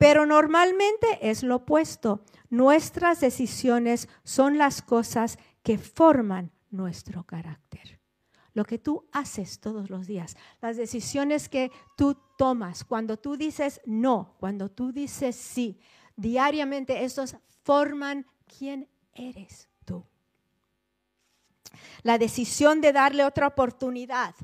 pero 0.00 0.24
normalmente 0.24 1.18
es 1.20 1.42
lo 1.42 1.56
opuesto. 1.56 2.24
Nuestras 2.48 3.20
decisiones 3.20 4.08
son 4.24 4.56
las 4.56 4.80
cosas 4.80 5.38
que 5.62 5.76
forman 5.76 6.52
nuestro 6.70 7.24
carácter. 7.24 8.00
Lo 8.54 8.64
que 8.64 8.78
tú 8.78 9.06
haces 9.12 9.60
todos 9.60 9.90
los 9.90 10.06
días, 10.06 10.38
las 10.62 10.78
decisiones 10.78 11.50
que 11.50 11.70
tú 11.98 12.16
tomas, 12.38 12.82
cuando 12.82 13.18
tú 13.18 13.36
dices 13.36 13.82
no, 13.84 14.36
cuando 14.40 14.70
tú 14.70 14.90
dices 14.90 15.36
sí, 15.36 15.78
diariamente 16.16 17.04
estos 17.04 17.36
forman 17.62 18.24
quién 18.58 18.88
eres 19.12 19.68
tú. 19.84 20.06
La 22.02 22.16
decisión 22.16 22.80
de 22.80 22.94
darle 22.94 23.22
otra 23.22 23.48
oportunidad 23.48 24.34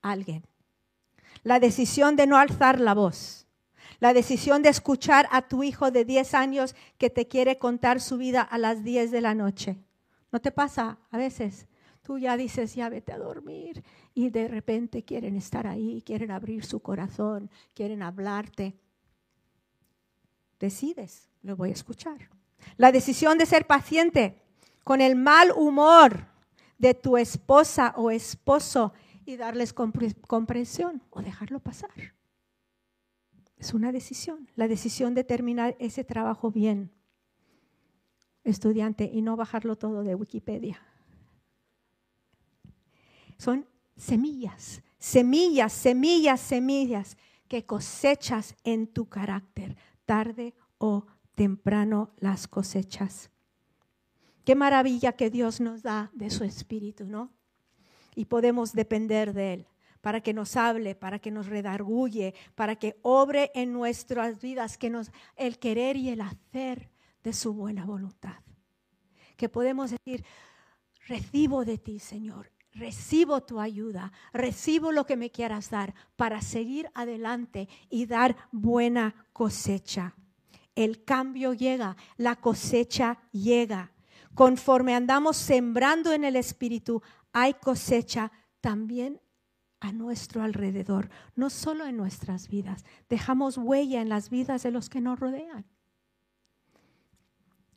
a 0.00 0.12
alguien. 0.12 0.46
La 1.42 1.60
decisión 1.60 2.16
de 2.16 2.26
no 2.26 2.38
alzar 2.38 2.80
la 2.80 2.94
voz 2.94 3.47
la 4.00 4.12
decisión 4.12 4.62
de 4.62 4.68
escuchar 4.68 5.28
a 5.30 5.48
tu 5.48 5.62
hijo 5.62 5.90
de 5.90 6.04
10 6.04 6.34
años 6.34 6.74
que 6.98 7.10
te 7.10 7.26
quiere 7.26 7.58
contar 7.58 8.00
su 8.00 8.16
vida 8.16 8.42
a 8.42 8.58
las 8.58 8.84
10 8.84 9.10
de 9.10 9.20
la 9.20 9.34
noche. 9.34 9.78
¿No 10.30 10.40
te 10.40 10.52
pasa 10.52 10.98
a 11.10 11.18
veces? 11.18 11.66
Tú 12.02 12.18
ya 12.18 12.36
dices, 12.36 12.74
ya 12.74 12.88
vete 12.88 13.12
a 13.12 13.18
dormir 13.18 13.84
y 14.14 14.30
de 14.30 14.48
repente 14.48 15.04
quieren 15.04 15.36
estar 15.36 15.66
ahí, 15.66 16.02
quieren 16.02 16.30
abrir 16.30 16.64
su 16.64 16.80
corazón, 16.80 17.50
quieren 17.74 18.02
hablarte. 18.02 18.76
Decides, 20.58 21.28
lo 21.42 21.56
voy 21.56 21.70
a 21.70 21.74
escuchar. 21.74 22.30
La 22.76 22.92
decisión 22.92 23.36
de 23.36 23.46
ser 23.46 23.66
paciente 23.66 24.40
con 24.84 25.00
el 25.00 25.16
mal 25.16 25.52
humor 25.52 26.26
de 26.78 26.94
tu 26.94 27.16
esposa 27.16 27.92
o 27.96 28.10
esposo 28.10 28.92
y 29.26 29.36
darles 29.36 29.74
comprensión 29.74 31.02
o 31.10 31.20
dejarlo 31.20 31.60
pasar. 31.60 32.17
Es 33.58 33.74
una 33.74 33.90
decisión, 33.90 34.48
la 34.54 34.68
decisión 34.68 35.14
de 35.14 35.24
terminar 35.24 35.76
ese 35.80 36.04
trabajo 36.04 36.50
bien, 36.50 36.92
estudiante, 38.44 39.10
y 39.12 39.20
no 39.20 39.36
bajarlo 39.36 39.76
todo 39.76 40.04
de 40.04 40.14
Wikipedia. 40.14 40.80
Son 43.36 43.66
semillas, 43.96 44.82
semillas, 44.98 45.72
semillas, 45.72 46.40
semillas 46.40 47.16
que 47.48 47.66
cosechas 47.66 48.54
en 48.62 48.86
tu 48.86 49.08
carácter, 49.08 49.76
tarde 50.04 50.54
o 50.78 51.06
temprano 51.34 52.10
las 52.18 52.46
cosechas. 52.46 53.30
Qué 54.44 54.54
maravilla 54.54 55.12
que 55.12 55.30
Dios 55.30 55.60
nos 55.60 55.82
da 55.82 56.10
de 56.14 56.30
su 56.30 56.44
espíritu, 56.44 57.06
¿no? 57.06 57.32
Y 58.14 58.26
podemos 58.26 58.72
depender 58.72 59.32
de 59.32 59.54
Él 59.54 59.66
para 60.00 60.20
que 60.20 60.32
nos 60.32 60.56
hable, 60.56 60.94
para 60.94 61.18
que 61.18 61.30
nos 61.30 61.46
redarguye, 61.46 62.34
para 62.54 62.76
que 62.76 62.98
obre 63.02 63.50
en 63.54 63.72
nuestras 63.72 64.40
vidas, 64.40 64.78
que 64.78 64.90
nos 64.90 65.10
el 65.36 65.58
querer 65.58 65.96
y 65.96 66.10
el 66.10 66.20
hacer 66.20 66.90
de 67.22 67.32
su 67.32 67.52
buena 67.52 67.84
voluntad. 67.84 68.36
Que 69.36 69.48
podemos 69.48 69.90
decir, 69.90 70.24
recibo 71.06 71.64
de 71.64 71.78
ti, 71.78 71.98
Señor, 71.98 72.52
recibo 72.72 73.42
tu 73.42 73.60
ayuda, 73.60 74.12
recibo 74.32 74.92
lo 74.92 75.04
que 75.04 75.16
me 75.16 75.30
quieras 75.30 75.70
dar 75.70 75.94
para 76.16 76.40
seguir 76.40 76.90
adelante 76.94 77.68
y 77.90 78.06
dar 78.06 78.36
buena 78.52 79.14
cosecha. 79.32 80.14
El 80.74 81.04
cambio 81.04 81.54
llega, 81.54 81.96
la 82.16 82.36
cosecha 82.36 83.18
llega. 83.32 83.92
conforme 84.34 84.94
andamos 84.94 85.36
sembrando 85.36 86.12
en 86.12 86.22
el 86.22 86.36
Espíritu, 86.36 87.02
hay 87.32 87.54
cosecha 87.54 88.30
también 88.60 89.20
a 89.80 89.92
nuestro 89.92 90.42
alrededor, 90.42 91.08
no 91.36 91.50
solo 91.50 91.86
en 91.86 91.96
nuestras 91.96 92.48
vidas. 92.48 92.84
Dejamos 93.08 93.56
huella 93.58 94.00
en 94.00 94.08
las 94.08 94.30
vidas 94.30 94.62
de 94.62 94.70
los 94.70 94.88
que 94.88 95.00
nos 95.00 95.18
rodean. 95.18 95.64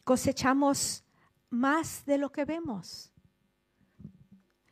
Cosechamos 0.04 1.04
más 1.50 2.06
de 2.06 2.18
lo 2.18 2.32
que 2.32 2.46
vemos. 2.46 3.12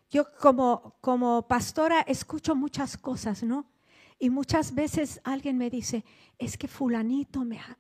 Yo 0.10 0.26
como, 0.40 0.96
como 1.02 1.48
pastora 1.48 2.02
escucho 2.02 2.56
muchas 2.56 2.98
cosas, 2.98 3.44
¿no? 3.44 3.70
Y 4.18 4.32
muchas 4.32 4.74
veces 4.74 5.22
alguien 5.24 5.58
me 5.58 5.70
dice, 5.70 6.04
es 6.38 6.58
que 6.58 6.68
fulanito 6.68 7.46
me 7.46 7.60
ha, 7.60 7.78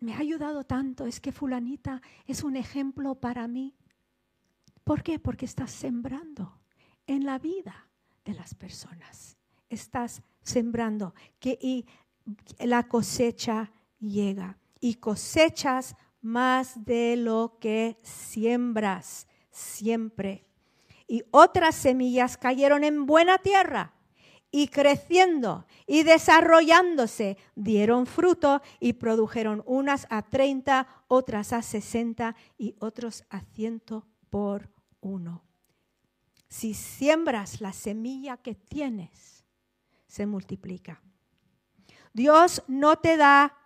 me 0.00 0.14
ha 0.14 0.18
ayudado 0.18 0.64
tanto, 0.64 1.04
es 1.04 1.20
que 1.20 1.32
fulanita 1.32 2.00
es 2.26 2.44
un 2.44 2.56
ejemplo 2.56 3.16
para 3.16 3.48
mí. 3.48 3.74
¿Por 4.84 5.02
qué? 5.02 5.18
Porque 5.18 5.46
estás 5.46 5.72
sembrando 5.72 6.60
en 7.06 7.26
la 7.26 7.38
vida 7.38 7.88
de 8.24 8.34
las 8.34 8.54
personas. 8.54 9.36
Estás 9.68 10.22
sembrando 10.42 11.14
que 11.38 11.58
y 11.60 11.86
la 12.58 12.88
cosecha 12.88 13.72
llega 13.98 14.58
y 14.80 14.94
cosechas 14.94 15.96
más 16.20 16.84
de 16.84 17.16
lo 17.16 17.58
que 17.60 17.98
siembras 18.02 19.26
siempre. 19.50 20.46
Y 21.06 21.22
otras 21.30 21.74
semillas 21.74 22.36
cayeron 22.36 22.82
en 22.82 23.06
buena 23.06 23.38
tierra 23.38 23.92
y 24.50 24.68
creciendo 24.68 25.66
y 25.86 26.02
desarrollándose 26.02 27.36
dieron 27.54 28.06
fruto 28.06 28.62
y 28.80 28.94
produjeron 28.94 29.62
unas 29.66 30.06
a 30.10 30.22
treinta, 30.22 30.86
otras 31.08 31.52
a 31.52 31.60
sesenta 31.60 32.36
y 32.56 32.74
otros 32.78 33.24
a 33.30 33.40
ciento 33.40 34.06
por 34.30 34.70
uno. 35.00 35.43
Si 36.54 36.72
siembras 36.72 37.60
la 37.60 37.72
semilla 37.72 38.36
que 38.36 38.54
tienes, 38.54 39.44
se 40.06 40.24
multiplica. 40.24 41.02
Dios 42.12 42.62
no 42.68 42.96
te 42.96 43.16
da 43.16 43.58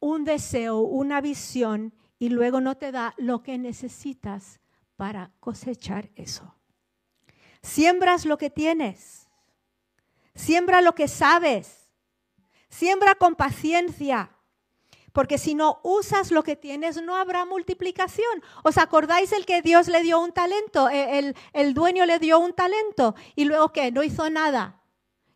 un 0.00 0.24
deseo, 0.24 0.80
una 0.80 1.20
visión 1.20 1.94
y 2.18 2.30
luego 2.30 2.60
no 2.60 2.76
te 2.76 2.90
da 2.90 3.14
lo 3.18 3.44
que 3.44 3.56
necesitas 3.56 4.58
para 4.96 5.30
cosechar 5.38 6.10
eso. 6.16 6.56
Siembras 7.62 8.24
lo 8.24 8.36
que 8.36 8.50
tienes. 8.50 9.28
Siembra 10.34 10.80
lo 10.80 10.96
que 10.96 11.06
sabes. 11.06 11.88
Siembra 12.68 13.14
con 13.14 13.36
paciencia. 13.36 14.35
Porque 15.16 15.38
si 15.38 15.54
no 15.54 15.80
usas 15.82 16.30
lo 16.30 16.42
que 16.42 16.56
tienes, 16.56 17.02
no 17.02 17.16
habrá 17.16 17.46
multiplicación. 17.46 18.42
¿Os 18.62 18.76
acordáis 18.76 19.32
el 19.32 19.46
que 19.46 19.62
Dios 19.62 19.88
le 19.88 20.02
dio 20.02 20.20
un 20.20 20.30
talento? 20.30 20.90
E, 20.90 21.18
el, 21.18 21.34
el 21.54 21.72
dueño 21.72 22.04
le 22.04 22.18
dio 22.18 22.38
un 22.38 22.52
talento 22.52 23.14
y 23.34 23.46
luego 23.46 23.72
que 23.72 23.90
no 23.90 24.02
hizo 24.02 24.28
nada. 24.28 24.82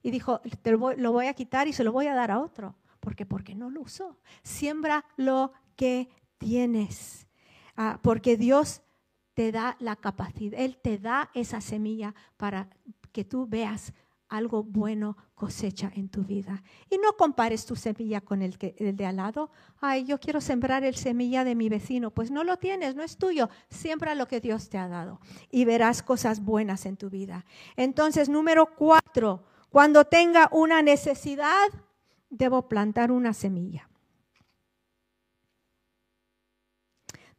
Y 0.03 0.11
dijo, 0.11 0.43
te 0.61 0.73
lo 0.73 1.13
voy 1.13 1.29
a 1.29 1.33
quitar 1.33 1.67
y 1.67 1.73
se 1.73 1.83
lo 1.83 1.93
voy 1.93 2.09
a 2.09 2.15
dar 2.15 2.31
a 2.31 2.41
otro. 2.41 2.77
Porque 3.01 3.25
porque 3.25 3.55
no 3.55 3.71
lo 3.71 3.81
usó. 3.81 4.19
Siembra 4.43 5.07
lo 5.17 5.51
que 5.77 6.11
tienes. 6.37 7.27
Ah, 7.75 8.01
porque 8.03 8.37
Dios 8.37 8.83
te 9.33 9.51
da 9.51 9.79
la 9.81 9.97
capacidad, 9.97 10.61
Él 10.61 10.77
te 10.77 10.99
da 10.99 11.31
esa 11.33 11.63
semilla 11.63 12.15
para 12.37 12.69
que 13.13 13.25
tú 13.25 13.47
veas 13.47 13.95
algo 14.31 14.63
bueno 14.63 15.17
cosecha 15.35 15.93
en 15.95 16.09
tu 16.09 16.23
vida. 16.23 16.63
Y 16.89 16.99
no 16.99 17.17
compares 17.17 17.67
tu 17.67 17.77
semilla 17.77 18.21
con 18.21 18.41
el, 18.41 18.57
de 18.57 19.07
al 19.07 19.17
lado. 19.17 19.51
Ay, 19.81 20.05
yo 20.05 20.19
quiero 20.19 20.41
sembrar 20.41 20.85
el 20.85 20.95
semilla 20.95 21.45
de 21.45 21.55
mi 21.55 21.69
vecino. 21.69 22.11
Pues 22.13 22.31
no 22.31 22.45
lo 22.45 22.57
tienes, 22.57 22.95
no 22.95 23.03
es 23.03 23.19
tuyo. 23.19 23.51
Siembra 23.69 24.15
lo 24.15 24.27
que 24.27 24.41
Dios 24.41 24.71
te 24.71 24.79
ha 24.79 24.89
dado 24.89 25.21
y 25.51 25.65
verás 25.65 26.03
cosas 26.03 26.43
buenas 26.43 26.87
en 26.87 26.97
tu 26.97 27.11
vida. 27.11 27.45
Entonces, 27.77 28.29
número 28.29 28.75
cuatro, 28.77 29.45
cuando 29.69 30.05
tenga 30.05 30.49
una 30.53 30.81
necesidad, 30.81 31.69
debo 32.31 32.69
plantar 32.69 33.11
una 33.11 33.35
semilla. 33.35 33.89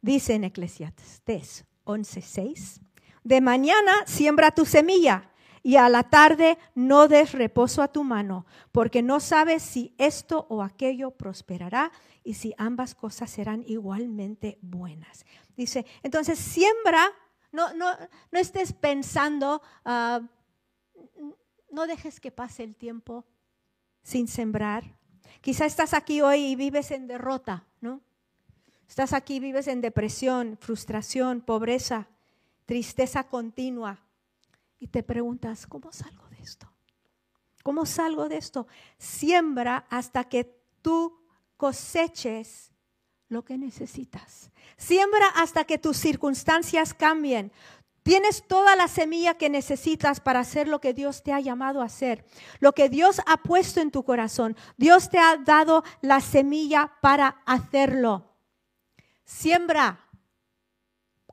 Dice 0.02 0.34
en 0.34 0.44
Eclesiastes 0.44 1.64
11:6, 1.84 2.80
de 3.24 3.40
mañana 3.40 3.92
siembra 4.06 4.50
tu 4.50 4.66
semilla 4.66 5.31
y 5.62 5.76
a 5.76 5.88
la 5.88 6.04
tarde 6.04 6.58
no 6.74 7.08
des 7.08 7.32
reposo 7.32 7.82
a 7.82 7.88
tu 7.88 8.04
mano, 8.04 8.46
porque 8.72 9.02
no 9.02 9.20
sabes 9.20 9.62
si 9.62 9.94
esto 9.98 10.46
o 10.48 10.62
aquello 10.62 11.12
prosperará 11.12 11.92
y 12.24 12.34
si 12.34 12.54
ambas 12.58 12.94
cosas 12.94 13.30
serán 13.30 13.64
igualmente 13.66 14.58
buenas. 14.60 15.24
Dice, 15.56 15.86
entonces 16.02 16.38
siembra, 16.38 17.10
no, 17.52 17.72
no, 17.74 17.86
no 18.30 18.38
estés 18.38 18.72
pensando, 18.72 19.62
ah, 19.84 20.20
no 21.70 21.86
dejes 21.86 22.20
que 22.20 22.30
pase 22.30 22.64
el 22.64 22.74
tiempo 22.74 23.24
sin 24.02 24.28
sembrar. 24.28 24.98
Quizá 25.40 25.64
estás 25.64 25.94
aquí 25.94 26.20
hoy 26.20 26.44
y 26.46 26.56
vives 26.56 26.90
en 26.90 27.06
derrota, 27.06 27.64
¿no? 27.80 28.00
Estás 28.88 29.12
aquí, 29.12 29.40
vives 29.40 29.68
en 29.68 29.80
depresión, 29.80 30.58
frustración, 30.60 31.40
pobreza, 31.40 32.08
tristeza 32.66 33.24
continua. 33.24 34.00
Y 34.82 34.88
te 34.88 35.04
preguntas, 35.04 35.64
¿cómo 35.68 35.92
salgo 35.92 36.28
de 36.30 36.42
esto? 36.42 36.68
¿Cómo 37.62 37.86
salgo 37.86 38.28
de 38.28 38.36
esto? 38.36 38.66
Siembra 38.98 39.86
hasta 39.88 40.24
que 40.24 40.60
tú 40.82 41.20
coseches 41.56 42.72
lo 43.28 43.44
que 43.44 43.56
necesitas. 43.56 44.50
Siembra 44.76 45.28
hasta 45.36 45.62
que 45.62 45.78
tus 45.78 45.98
circunstancias 45.98 46.94
cambien. 46.94 47.52
Tienes 48.02 48.44
toda 48.48 48.74
la 48.74 48.88
semilla 48.88 49.34
que 49.34 49.48
necesitas 49.48 50.18
para 50.18 50.40
hacer 50.40 50.66
lo 50.66 50.80
que 50.80 50.94
Dios 50.94 51.22
te 51.22 51.32
ha 51.32 51.38
llamado 51.38 51.80
a 51.80 51.84
hacer, 51.84 52.24
lo 52.58 52.72
que 52.72 52.88
Dios 52.88 53.20
ha 53.26 53.36
puesto 53.36 53.80
en 53.80 53.92
tu 53.92 54.02
corazón. 54.02 54.56
Dios 54.76 55.10
te 55.10 55.20
ha 55.20 55.36
dado 55.36 55.84
la 56.00 56.20
semilla 56.20 56.94
para 57.00 57.40
hacerlo. 57.46 58.34
Siembra 59.24 60.08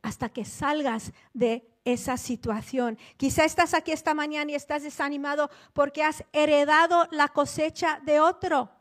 hasta 0.04 0.30
que 0.30 0.46
salgas 0.46 1.14
de 1.34 1.79
esa 1.86 2.18
situación. 2.18 2.98
Quizá 3.18 3.46
estás 3.46 3.74
aquí 3.74 3.92
esta 3.92 4.14
mañana 4.14 4.52
y 4.52 4.56
estás 4.56 4.84
desanimado 4.84 5.50
porque 5.74 6.04
has 6.04 6.24
heredado 6.34 7.08
la 7.12 7.30
cosecha 7.30 8.00
de 8.06 8.20
otro 8.20 8.72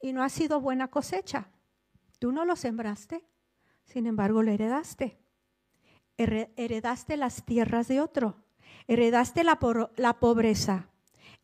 y 0.00 0.12
no 0.12 0.22
ha 0.22 0.28
sido 0.28 0.60
buena 0.60 0.88
cosecha. 0.88 1.48
Tú 2.18 2.32
no 2.32 2.44
lo 2.44 2.56
sembraste, 2.56 3.24
sin 3.84 4.06
embargo 4.06 4.42
lo 4.42 4.50
heredaste. 4.50 5.18
Heredaste 6.16 7.16
las 7.16 7.44
tierras 7.44 7.88
de 7.88 8.00
otro, 8.00 8.44
heredaste 8.86 9.42
la, 9.42 9.58
la 9.96 10.20
pobreza, 10.20 10.88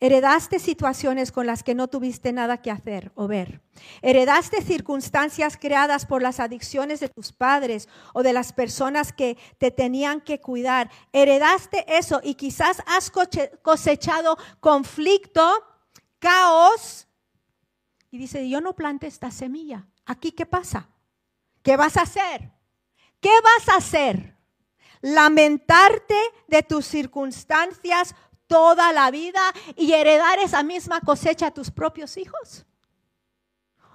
Heredaste 0.03 0.57
situaciones 0.57 1.31
con 1.31 1.45
las 1.45 1.61
que 1.61 1.75
no 1.75 1.87
tuviste 1.87 2.33
nada 2.33 2.59
que 2.59 2.71
hacer 2.71 3.11
o 3.13 3.27
ver. 3.27 3.61
Heredaste 4.01 4.63
circunstancias 4.63 5.57
creadas 5.57 6.07
por 6.07 6.23
las 6.23 6.39
adicciones 6.39 6.99
de 6.99 7.09
tus 7.09 7.31
padres 7.31 7.87
o 8.15 8.23
de 8.23 8.33
las 8.33 8.51
personas 8.51 9.13
que 9.13 9.37
te 9.59 9.69
tenían 9.69 10.19
que 10.19 10.41
cuidar. 10.41 10.89
Heredaste 11.13 11.85
eso 11.99 12.19
y 12.23 12.33
quizás 12.33 12.81
has 12.87 13.11
cosechado 13.11 14.39
conflicto, 14.59 15.63
caos. 16.17 17.07
Y 18.09 18.17
dice, 18.17 18.49
yo 18.49 18.59
no 18.59 18.73
planté 18.73 19.05
esta 19.05 19.29
semilla. 19.29 19.87
¿Aquí 20.07 20.31
qué 20.31 20.47
pasa? 20.47 20.89
¿Qué 21.61 21.77
vas 21.77 21.95
a 21.97 22.01
hacer? 22.01 22.51
¿Qué 23.19 23.29
vas 23.43 23.69
a 23.69 23.77
hacer? 23.77 24.35
Lamentarte 25.01 26.19
de 26.47 26.63
tus 26.63 26.87
circunstancias 26.87 28.15
toda 28.51 28.91
la 28.91 29.09
vida 29.11 29.41
y 29.77 29.93
heredar 29.93 30.37
esa 30.39 30.61
misma 30.61 30.99
cosecha 30.99 31.47
a 31.47 31.53
tus 31.53 31.71
propios 31.71 32.17
hijos? 32.17 32.65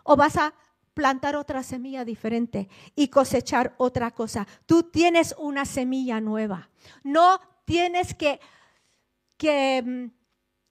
¿O 0.02 0.16
vas 0.16 0.38
a 0.38 0.54
plantar 0.94 1.36
otra 1.36 1.62
semilla 1.62 2.06
diferente 2.06 2.70
y 2.94 3.08
cosechar 3.08 3.74
otra 3.76 4.12
cosa? 4.12 4.46
Tú 4.64 4.84
tienes 4.84 5.34
una 5.36 5.66
semilla 5.66 6.22
nueva. 6.22 6.70
No 7.02 7.38
tienes 7.66 8.14
que, 8.14 8.40
mm, 9.84 10.06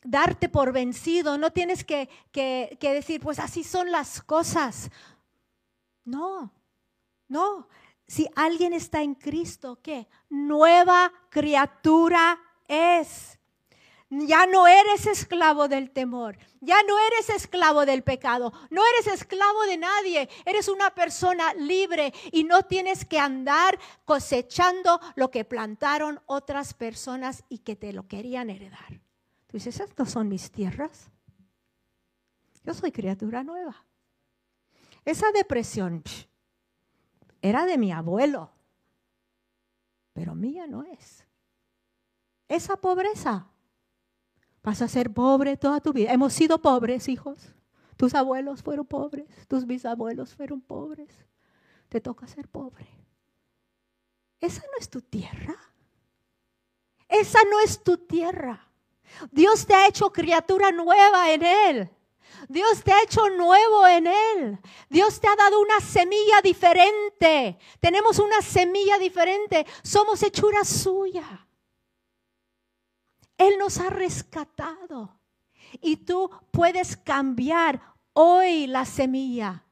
darte 0.02 0.50
por 0.50 0.72
vencido, 0.72 1.38
no 1.38 1.52
tienes 1.52 1.84
que, 1.84 2.10
que, 2.32 2.80
que 2.80 2.92
decir, 2.92 3.22
pues 3.22 3.38
así 3.38 3.64
son 3.64 3.92
las 3.92 4.20
cosas. 4.24 4.90
No, 6.06 6.52
no. 7.28 7.68
Si 8.08 8.28
alguien 8.36 8.74
está 8.74 9.04
en 9.04 9.14
Cristo, 9.14 9.80
¿qué? 9.84 10.08
Nueva 10.30 11.14
criatura 11.30 12.40
es. 12.68 13.35
Ya 14.18 14.46
no 14.46 14.68
eres 14.68 15.08
esclavo 15.08 15.68
del 15.68 15.92
temor, 15.92 16.38
ya 16.62 16.82
no 16.84 16.96
eres 17.08 17.30
esclavo 17.30 17.86
del 17.86 18.04
pecado, 18.04 18.54
no 18.70 18.82
eres 18.94 19.14
esclavo 19.14 19.64
de 19.64 19.78
nadie, 19.78 20.30
eres 20.46 20.70
una 20.70 20.90
persona 20.92 21.54
libre 21.54 22.14
y 22.32 22.44
no 22.46 22.64
tienes 22.64 23.04
que 23.04 23.20
andar 23.20 23.78
cosechando 24.06 25.02
lo 25.16 25.32
que 25.32 25.44
plantaron 25.44 26.22
otras 26.28 26.74
personas 26.74 27.44
y 27.50 27.60
que 27.60 27.76
te 27.76 27.92
lo 27.92 28.08
querían 28.08 28.50
heredar. 28.50 29.02
Tú 29.48 29.58
dices, 29.58 29.80
estas 29.80 30.12
son 30.12 30.30
mis 30.30 30.50
tierras. 30.50 31.10
Yo 32.64 32.74
soy 32.74 32.92
criatura 32.92 33.44
nueva. 33.44 33.86
Esa 35.04 35.32
depresión 35.32 36.04
era 37.42 37.66
de 37.66 37.78
mi 37.78 37.92
abuelo, 37.92 38.50
pero 40.14 40.36
mía 40.36 40.68
no 40.68 40.84
es. 40.84 41.26
Esa 42.48 42.78
pobreza, 42.78 43.48
vas 44.66 44.82
a 44.82 44.88
ser 44.88 45.14
pobre 45.14 45.58
toda 45.58 45.80
tu 45.80 45.94
vida. 45.94 46.12
Hemos 46.12 46.34
sido 46.34 46.60
pobres, 46.60 47.08
hijos. 47.08 47.54
Tus 47.96 48.16
abuelos 48.16 48.64
fueron 48.64 48.86
pobres, 48.86 49.28
tus 49.48 49.66
bisabuelos 49.66 50.34
fueron 50.34 50.60
pobres. 50.60 51.10
Te 51.88 52.02
toca 52.02 52.28
ser 52.28 52.48
pobre. 52.48 52.88
Esa 54.42 54.62
no 54.62 54.80
es 54.80 54.90
tu 54.90 55.02
tierra. 55.02 55.56
Esa 57.08 57.40
no 57.50 57.60
es 57.60 57.82
tu 57.82 57.96
tierra. 57.98 58.68
Dios 59.32 59.68
te 59.68 59.76
ha 59.76 59.88
hecho 59.88 60.12
criatura 60.12 60.72
nueva 60.72 61.32
en 61.32 61.44
Él. 61.44 61.90
Dios 62.50 62.84
te 62.84 62.92
ha 62.92 63.04
hecho 63.04 63.30
nuevo 63.30 63.88
en 63.88 64.08
Él. 64.08 64.60
Dios 64.90 65.22
te 65.22 65.28
ha 65.28 65.36
dado 65.36 65.62
una 65.62 65.80
semilla 65.80 66.42
diferente. 66.44 67.60
Tenemos 67.80 68.18
una 68.18 68.42
semilla 68.42 68.98
diferente. 68.98 69.66
Somos 69.84 70.22
hechura 70.24 70.66
suya. 70.66 71.45
Él 73.38 73.58
nos 73.60 73.80
ha 73.80 73.90
rescatado. 73.90 75.20
Y 75.82 75.98
tú 75.98 76.30
puedes 76.52 76.96
cambiar 76.96 77.82
hoy 78.14 78.68
la 78.68 78.86
semilla 78.86 79.66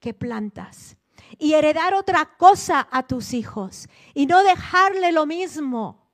que 0.00 0.14
plantas 0.14 0.96
y 1.38 1.54
heredar 1.54 1.94
otra 1.94 2.36
cosa 2.36 2.88
a 2.90 3.06
tus 3.06 3.34
hijos 3.34 3.88
y 4.14 4.26
no 4.26 4.42
dejarle 4.42 5.12
lo 5.12 5.26
mismo. 5.26 6.10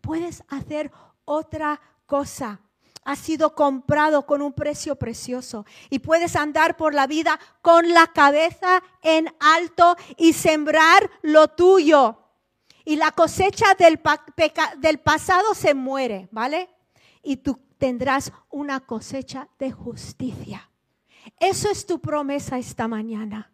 Puedes 0.00 0.42
hacer 0.48 0.90
otra 1.24 1.80
cosa 2.06 2.60
ha 3.04 3.16
sido 3.16 3.54
comprado 3.54 4.26
con 4.26 4.42
un 4.42 4.52
precio 4.52 4.96
precioso 4.96 5.64
y 5.88 6.00
puedes 6.00 6.36
andar 6.36 6.76
por 6.76 6.94
la 6.94 7.06
vida 7.06 7.38
con 7.62 7.88
la 7.88 8.06
cabeza 8.08 8.82
en 9.02 9.34
alto 9.40 9.96
y 10.16 10.32
sembrar 10.32 11.10
lo 11.22 11.48
tuyo. 11.48 12.19
Y 12.90 12.96
la 12.96 13.12
cosecha 13.12 13.74
del, 13.74 14.00
del 14.78 14.98
pasado 14.98 15.54
se 15.54 15.74
muere, 15.74 16.28
¿vale? 16.30 16.68
Y 17.22 17.36
tú 17.36 17.60
tendrás 17.78 18.32
una 18.50 18.80
cosecha 18.80 19.48
de 19.58 19.70
justicia. 19.70 20.70
Eso 21.38 21.70
es 21.70 21.86
tu 21.86 22.00
promesa 22.00 22.58
esta 22.58 22.88
mañana. 22.88 23.52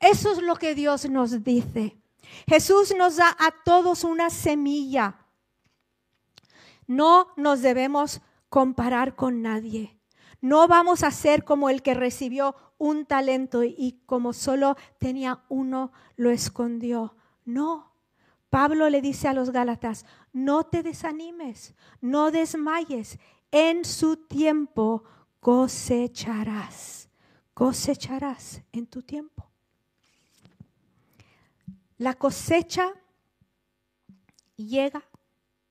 Eso 0.00 0.32
es 0.32 0.38
lo 0.38 0.56
que 0.56 0.74
Dios 0.74 1.08
nos 1.08 1.44
dice. 1.44 1.96
Jesús 2.48 2.94
nos 2.96 3.16
da 3.16 3.36
a 3.38 3.50
todos 3.64 4.04
una 4.04 4.30
semilla 4.30 5.22
no 6.86 7.28
nos 7.36 7.62
debemos 7.62 8.20
comparar 8.48 9.16
con 9.16 9.42
nadie. 9.42 9.98
No 10.40 10.68
vamos 10.68 11.02
a 11.02 11.10
ser 11.10 11.44
como 11.44 11.70
el 11.70 11.82
que 11.82 11.94
recibió 11.94 12.56
un 12.78 13.06
talento 13.06 13.62
y 13.62 14.02
como 14.06 14.32
solo 14.32 14.76
tenía 14.98 15.44
uno, 15.48 15.92
lo 16.16 16.30
escondió. 16.30 17.16
No. 17.44 17.91
Pablo 18.52 18.90
le 18.90 19.00
dice 19.00 19.28
a 19.28 19.32
los 19.32 19.48
Gálatas, 19.48 20.04
no 20.30 20.64
te 20.64 20.82
desanimes, 20.82 21.74
no 22.02 22.30
desmayes. 22.30 23.18
En 23.50 23.82
su 23.82 24.18
tiempo 24.18 25.04
cosecharás. 25.40 27.08
Cosecharás 27.54 28.60
en 28.70 28.86
tu 28.86 29.00
tiempo. 29.00 29.50
La 31.96 32.12
cosecha 32.12 32.92
llega 34.56 35.02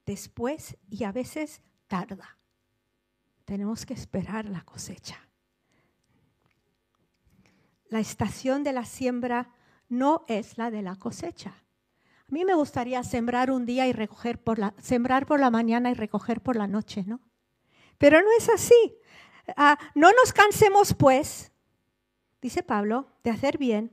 después 0.08 0.76
y 0.90 1.04
a 1.04 1.12
veces 1.12 1.62
tarda. 1.86 2.40
Tenemos 3.46 3.86
que 3.86 3.94
esperar 3.94 4.46
la 4.46 4.64
cosecha. 4.64 5.20
La 7.90 8.00
estación 8.00 8.64
de 8.64 8.74
la 8.74 8.86
siembra 8.86 9.52
no 9.88 10.26
es 10.28 10.58
la 10.58 10.72
de 10.72 10.82
la 10.82 10.96
cosecha. 10.96 11.61
A 12.32 12.34
mí 12.34 12.46
me 12.46 12.56
gustaría 12.56 13.04
sembrar 13.04 13.52
un 13.52 13.66
día 13.66 13.88
y 13.88 13.92
recoger 13.92 14.42
por 14.42 14.58
la, 14.58 14.74
sembrar 14.78 15.26
por 15.26 15.42
la 15.42 15.50
mañana 15.50 15.92
y 15.92 15.96
recoger 15.96 16.40
por 16.40 16.56
la 16.56 16.66
noche, 16.66 17.04
¿no? 17.06 17.20
Pero 17.98 18.22
no 18.22 18.30
es 18.38 18.48
así. 18.48 18.96
Ah, 19.58 19.78
no 19.96 20.14
nos 20.14 20.32
cansemos, 20.32 20.94
pues, 20.94 21.52
dice 22.42 22.64
Pablo, 22.64 23.10
de 23.26 23.32
hacer 23.32 23.58
bien, 23.58 23.92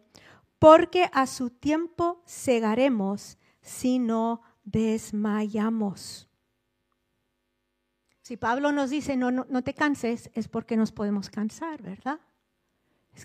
porque 0.61 1.11
a 1.13 1.27
su 1.27 1.51
tiempo 1.51 2.23
segaremos 2.27 3.39
si 3.61 3.99
no 3.99 4.43
desmayamos. 4.63 6.29
Si 8.23 8.37
Pablo 8.37 8.71
nos 8.71 8.91
dice 8.91 9.17
no, 9.17 9.33
no, 9.33 9.63
te 9.65 9.75
canses, 9.75 10.31
es 10.35 10.47
porque 10.47 10.77
nos 10.77 10.93
podemos 10.93 11.29
cansar, 11.29 11.83
¿verdad? 11.83 12.21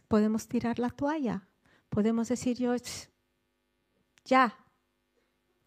podemos 0.08 0.48
tirar 0.48 0.80
la 0.80 0.90
toalla, 0.90 1.48
podemos 1.90 2.30
decir 2.30 2.58
yo, 2.58 2.74
ya. 4.26 4.63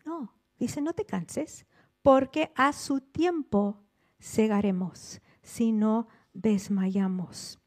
No, 0.06 0.32
dice 0.56 0.80
no 0.80 0.94
te 0.94 1.04
canses, 1.04 1.66
porque 2.00 2.52
a 2.54 2.72
su 2.72 3.00
tiempo 3.00 3.84
cegaremos 4.20 5.20
si 5.42 5.72
no 5.72 6.06
desmayamos. 6.32 7.58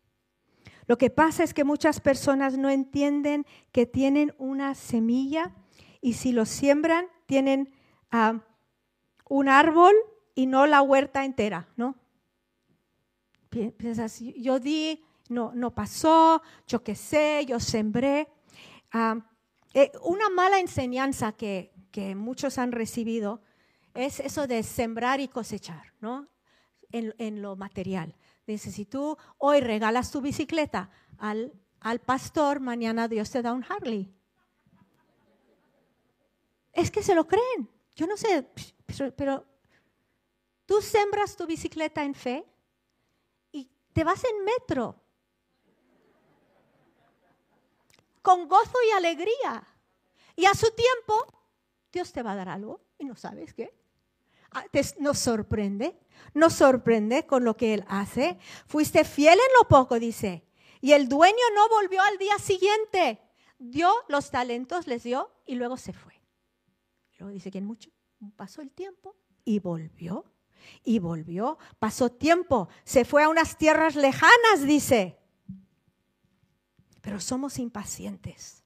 Lo 0.88 0.98
que 0.98 1.10
pasa 1.10 1.44
es 1.44 1.54
que 1.54 1.66
muchas 1.66 2.00
personas 2.00 2.58
no 2.58 2.70
entienden 2.70 3.46
que 3.74 3.86
tienen 3.86 4.34
una 4.38 4.74
semilla 4.74 5.54
y 6.02 6.14
si 6.14 6.32
lo 6.32 6.46
siembran, 6.46 7.08
tienen 7.26 7.74
un 9.28 9.50
árbol 9.50 9.94
y 10.34 10.46
no 10.46 10.66
la 10.66 10.82
huerta 10.82 11.26
entera, 11.26 11.68
¿no? 11.76 11.96
Piensas, 13.50 14.22
yo 14.22 14.60
di, 14.60 15.04
no, 15.28 15.52
no 15.54 15.76
pasó, 15.76 16.42
yo 16.66 16.82
sé, 16.96 17.46
yo 17.46 17.60
sembré. 17.60 18.30
Eh, 19.74 19.92
una 20.04 20.30
mala 20.30 20.60
enseñanza 20.60 21.34
que, 21.34 21.74
que, 21.92 22.16
muchos 22.16 22.58
han 22.58 22.72
recibido 22.72 23.42
es 23.94 24.20
eso 24.20 24.48
de 24.48 24.64
sembrar 24.64 25.20
y 25.20 25.28
cosechar, 25.28 25.94
¿no? 26.00 26.28
En, 26.92 27.14
en 27.18 27.42
lo 27.42 27.56
material. 27.56 28.16
Dice, 28.46 28.72
si 28.72 28.86
tú 28.86 29.18
hoy 29.38 29.60
regalas 29.62 30.12
tu 30.12 30.22
bicicleta 30.22 30.90
al, 31.18 31.54
al 31.82 32.00
pastor, 32.00 32.60
mañana 32.60 33.08
Dios 33.08 33.30
te 33.30 33.42
da 33.42 33.54
un 33.54 33.64
Harley. 33.68 34.14
Es 36.74 36.90
que 36.92 37.04
se 37.04 37.16
lo 37.16 37.28
creen. 37.28 37.70
Yo 37.96 38.08
no 38.08 38.16
sé, 38.16 38.48
pero 39.16 39.46
tú 40.66 40.82
sembras 40.82 41.36
tu 41.36 41.46
bicicleta 41.46 42.04
en 42.04 42.16
fe 42.16 42.46
y 43.52 43.70
te 43.94 44.04
vas 44.04 44.24
en 44.24 44.46
metro 44.46 44.96
con 48.22 48.48
gozo 48.48 48.78
y 48.88 48.92
alegría. 48.92 49.68
Y 50.36 50.46
a 50.46 50.54
su 50.54 50.72
tiempo, 50.72 51.39
Dios 51.92 52.12
te 52.12 52.24
va 52.24 52.32
a 52.32 52.36
dar 52.36 52.50
algo 52.50 52.82
y 52.98 53.06
no 53.06 53.16
sabes 53.16 53.54
qué. 53.54 53.74
Ah, 54.52 54.66
nos 55.00 55.20
sorprende, 55.20 56.00
nos 56.34 56.54
sorprende 56.54 57.26
con 57.26 57.44
lo 57.44 57.56
que 57.56 57.74
Él 57.74 57.86
hace. 57.88 58.38
Fuiste 58.66 59.04
fiel 59.04 59.36
en 59.36 59.54
lo 59.60 59.68
poco, 59.68 60.00
dice. 60.00 60.44
Y 60.82 60.94
el 60.94 61.08
dueño 61.08 61.36
no 61.56 61.70
volvió 61.70 62.02
al 62.02 62.18
día 62.18 62.38
siguiente. 62.40 63.22
Dio 63.60 63.92
los 64.08 64.32
talentos, 64.32 64.88
les 64.88 65.04
dio 65.04 65.32
y 65.46 65.56
luego 65.56 65.78
se 65.78 65.94
fue. 65.94 66.14
Luego 67.18 67.34
dice 67.34 67.52
que 67.52 67.62
mucho 67.62 67.90
pasó 68.36 68.62
el 68.62 68.72
tiempo 68.72 69.16
y 69.44 69.60
volvió. 69.60 70.26
Y 70.84 71.00
volvió, 71.00 71.58
pasó 71.80 72.12
tiempo, 72.12 72.68
se 72.84 73.06
fue 73.06 73.24
a 73.24 73.30
unas 73.30 73.58
tierras 73.58 73.96
lejanas, 73.96 74.66
dice. 74.66 75.18
Pero 77.02 77.20
somos 77.20 77.60
impacientes. 77.60 78.59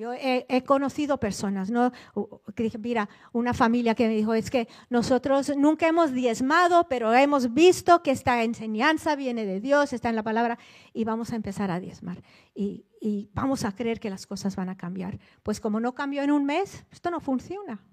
Yo 0.00 0.14
he, 0.14 0.64
conocido 0.64 1.20
personas, 1.20 1.70
¿no? 1.70 1.92
Mira, 2.78 3.06
una 3.34 3.52
familia 3.52 3.94
que 3.94 4.08
me 4.08 4.14
dijo, 4.14 4.32
es 4.32 4.50
que 4.50 4.66
nosotros 4.88 5.54
nunca 5.58 5.88
hemos 5.88 6.14
diezmado, 6.14 6.88
pero 6.88 7.12
hemos 7.12 7.52
visto 7.52 8.02
que 8.02 8.10
esta 8.10 8.42
enseñanza 8.42 9.14
viene 9.14 9.44
de 9.44 9.60
Dios, 9.60 9.92
está 9.92 10.08
en 10.08 10.16
la 10.16 10.22
palabra, 10.22 10.58
y 10.94 11.04
vamos 11.04 11.34
a 11.34 11.36
empezar 11.36 11.70
a 11.70 11.80
diezmar. 11.80 12.22
Y, 12.54 12.86
y 12.98 13.28
vamos 13.34 13.66
a 13.66 13.72
creer 13.72 14.00
que 14.00 14.08
las 14.08 14.26
cosas 14.26 14.56
van 14.56 14.70
a 14.70 14.78
cambiar. 14.78 15.18
Pues 15.42 15.60
como 15.60 15.80
no 15.80 15.94
cambió 15.94 16.22
en 16.22 16.30
un 16.30 16.46
mes, 16.46 16.86
esto 16.90 17.10
no 17.10 17.20
funciona. 17.20 17.84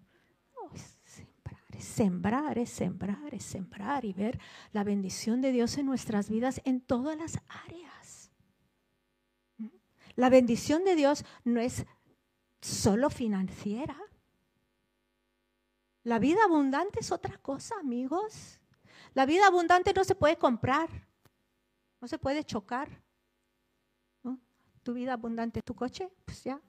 es 0.74 0.98
sembrar, 1.04 1.60
es 1.74 1.84
sembrar, 1.84 2.58
es 2.58 2.70
sembrar, 2.70 3.34
es 3.34 3.44
sembrar 3.44 4.06
y 4.06 4.14
ver 4.14 4.40
la 4.72 4.86
bendición 4.86 5.42
de 5.42 5.52
Dios 5.52 5.78
en 5.78 5.86
nuestras 5.86 6.30
vidas 6.30 6.62
en 6.64 6.80
todas 6.80 7.18
las 7.18 7.38
áreas. 7.66 8.32
¿Mm? 9.58 9.68
La 10.16 10.30
bendición 10.30 10.86
de 10.86 10.96
Dios 10.96 11.26
no 11.44 11.60
es 11.60 11.86
solo 12.62 13.10
financiera. 13.10 13.98
La 16.04 16.20
vida 16.20 16.44
abundante 16.46 17.00
es 17.02 17.12
otra 17.12 17.38
cosa, 17.38 17.76
amigos. 17.80 18.60
La 19.14 19.26
vida 19.26 19.48
abundante 19.48 19.94
no 19.94 20.04
se 20.04 20.16
puede 20.16 20.38
comprar, 20.38 20.90
no 22.00 22.08
se 22.08 22.18
puede 22.18 22.44
chocar. 22.44 23.04
Tu 24.84 24.94
vida 24.94 25.14
abundante, 25.14 25.62
tu 25.62 25.76
coche, 25.76 26.10
pues 26.24 26.46
ya, 26.46 26.62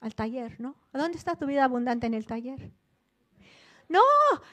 al 0.00 0.14
taller, 0.14 0.58
¿no? 0.58 0.74
¿A 0.90 0.98
dónde 0.98 1.18
está 1.18 1.36
tu 1.36 1.44
vida 1.44 1.64
abundante 1.64 2.06
en 2.06 2.14
el 2.14 2.24
taller? 2.24 2.72
No, 3.88 4.00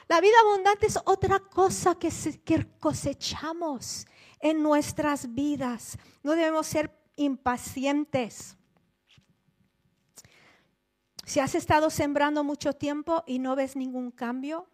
la 0.06 0.20
vida 0.20 0.34
abundante 0.44 0.86
es 0.86 0.98
otra 1.06 1.38
cosa 1.38 1.94
que, 1.94 2.10
que 2.44 2.78
cosechamos 2.78 4.06
en 4.38 4.62
nuestras 4.62 5.32
vidas. 5.32 5.96
No 6.22 6.32
debemos 6.32 6.66
ser 6.66 6.94
impacientes. 7.16 8.58
Si 11.32 11.40
has 11.40 11.54
estado 11.54 11.88
sembrando 11.88 12.44
mucho 12.44 12.74
tiempo 12.74 13.24
y 13.26 13.38
no 13.38 13.56
ves 13.56 13.74
ningún 13.74 14.10
cambio, 14.10 14.68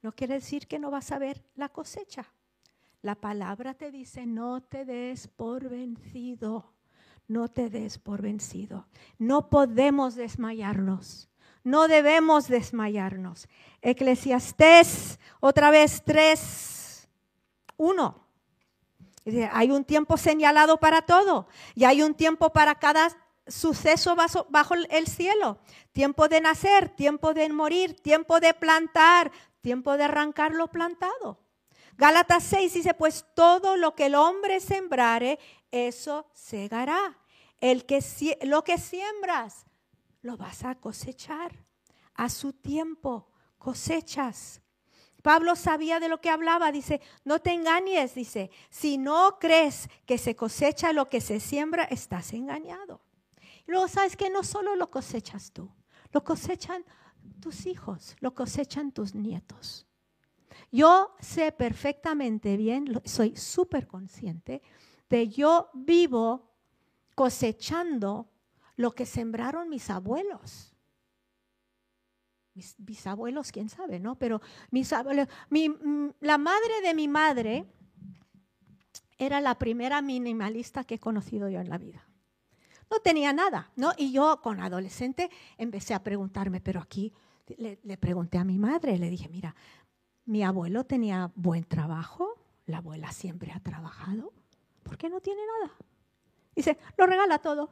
no 0.00 0.12
quiere 0.12 0.34
decir 0.34 0.68
que 0.68 0.78
no 0.78 0.92
vas 0.92 1.10
a 1.10 1.18
ver 1.18 1.44
la 1.56 1.70
cosecha. 1.70 2.32
La 3.02 3.16
palabra 3.16 3.74
te 3.74 3.90
dice, 3.90 4.26
no 4.26 4.62
te 4.62 4.84
des 4.84 5.26
por 5.26 5.68
vencido, 5.68 6.72
no 7.26 7.48
te 7.48 7.68
des 7.68 7.98
por 7.98 8.22
vencido. 8.22 8.86
No 9.18 9.50
podemos 9.50 10.14
desmayarnos, 10.14 11.28
no 11.64 11.88
debemos 11.88 12.46
desmayarnos. 12.46 13.48
Eclesiastés, 13.82 15.18
otra 15.40 15.72
vez 15.72 16.00
3, 16.04 17.08
1. 17.76 18.24
Hay 19.50 19.72
un 19.72 19.84
tiempo 19.84 20.16
señalado 20.16 20.78
para 20.78 21.02
todo 21.02 21.48
y 21.74 21.86
hay 21.86 22.02
un 22.02 22.14
tiempo 22.14 22.52
para 22.52 22.76
cada 22.76 23.08
suceso 23.48 24.14
bajo 24.48 24.74
el 24.74 25.06
cielo. 25.06 25.58
Tiempo 25.92 26.28
de 26.28 26.40
nacer, 26.40 26.88
tiempo 26.90 27.34
de 27.34 27.48
morir, 27.48 28.00
tiempo 28.00 28.40
de 28.40 28.54
plantar, 28.54 29.32
tiempo 29.60 29.96
de 29.96 30.04
arrancar 30.04 30.52
lo 30.52 30.68
plantado. 30.68 31.40
Gálatas 31.96 32.44
6 32.44 32.74
dice, 32.74 32.94
pues 32.94 33.26
todo 33.34 33.76
lo 33.76 33.96
que 33.96 34.06
el 34.06 34.14
hombre 34.14 34.60
sembrare, 34.60 35.38
eso 35.72 36.30
segará. 36.32 37.18
El 37.60 37.86
que, 37.86 38.00
lo 38.42 38.62
que 38.62 38.78
siembras, 38.78 39.66
lo 40.22 40.36
vas 40.36 40.64
a 40.64 40.76
cosechar. 40.76 41.66
A 42.14 42.28
su 42.28 42.52
tiempo, 42.52 43.28
cosechas. 43.58 44.60
Pablo 45.22 45.56
sabía 45.56 45.98
de 45.98 46.08
lo 46.08 46.20
que 46.20 46.30
hablaba, 46.30 46.70
dice, 46.70 47.00
no 47.24 47.40
te 47.40 47.52
engañes, 47.52 48.14
dice, 48.14 48.50
si 48.70 48.96
no 48.96 49.38
crees 49.40 49.88
que 50.06 50.18
se 50.18 50.36
cosecha 50.36 50.92
lo 50.92 51.08
que 51.08 51.20
se 51.20 51.40
siembra, 51.40 51.84
estás 51.84 52.32
engañado. 52.32 53.00
Luego 53.68 53.86
sabes 53.86 54.16
que 54.16 54.30
no 54.30 54.42
solo 54.42 54.74
lo 54.76 54.90
cosechas 54.90 55.52
tú, 55.52 55.70
lo 56.10 56.24
cosechan 56.24 56.84
tus 57.38 57.66
hijos, 57.66 58.16
lo 58.20 58.34
cosechan 58.34 58.92
tus 58.92 59.14
nietos. 59.14 59.86
Yo 60.72 61.14
sé 61.20 61.52
perfectamente 61.52 62.56
bien, 62.56 63.00
soy 63.04 63.36
súper 63.36 63.86
consciente 63.86 64.62
de 65.10 65.28
yo 65.28 65.68
vivo 65.74 66.50
cosechando 67.14 68.30
lo 68.76 68.94
que 68.94 69.04
sembraron 69.04 69.68
mis 69.68 69.90
abuelos. 69.90 70.74
Mis 72.54 72.74
bisabuelos, 72.78 73.52
quién 73.52 73.68
sabe, 73.68 74.00
¿no? 74.00 74.18
Pero 74.18 74.40
mis 74.70 74.90
abuelos, 74.94 75.28
mm, 75.50 76.08
la 76.20 76.38
madre 76.38 76.80
de 76.82 76.94
mi 76.94 77.06
madre 77.06 77.66
era 79.18 79.42
la 79.42 79.58
primera 79.58 80.00
minimalista 80.00 80.84
que 80.84 80.94
he 80.94 80.98
conocido 80.98 81.50
yo 81.50 81.60
en 81.60 81.68
la 81.68 81.76
vida. 81.76 82.07
No 82.90 83.00
tenía 83.00 83.32
nada, 83.32 83.70
¿no? 83.76 83.92
Y 83.96 84.12
yo 84.12 84.40
con 84.42 84.60
adolescente 84.60 85.30
empecé 85.56 85.94
a 85.94 86.02
preguntarme, 86.02 86.60
pero 86.60 86.80
aquí 86.80 87.12
le, 87.56 87.96
pregunté 87.96 88.38
a 88.38 88.44
mi 88.44 88.58
madre, 88.58 88.98
le 88.98 89.10
dije, 89.10 89.28
mira, 89.28 89.54
mi 90.24 90.42
abuelo 90.42 90.84
tenía 90.84 91.30
buen 91.34 91.64
trabajo, 91.64 92.34
la 92.66 92.78
abuela 92.78 93.10
siempre 93.12 93.52
ha 93.52 93.60
trabajado, 93.60 94.32
¿por 94.82 94.96
qué 94.96 95.08
no 95.08 95.20
tiene 95.20 95.42
nada? 95.60 95.74
Dice, 96.54 96.78
lo 96.96 97.06
regala 97.06 97.38
todo. 97.38 97.70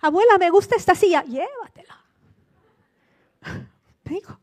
Abuela, 0.00 0.38
me 0.38 0.50
gusta 0.50 0.76
esta 0.76 0.94
silla, 0.94 1.22
llévatela. 1.24 2.04
Me 4.04 4.16
dijo, 4.16 4.40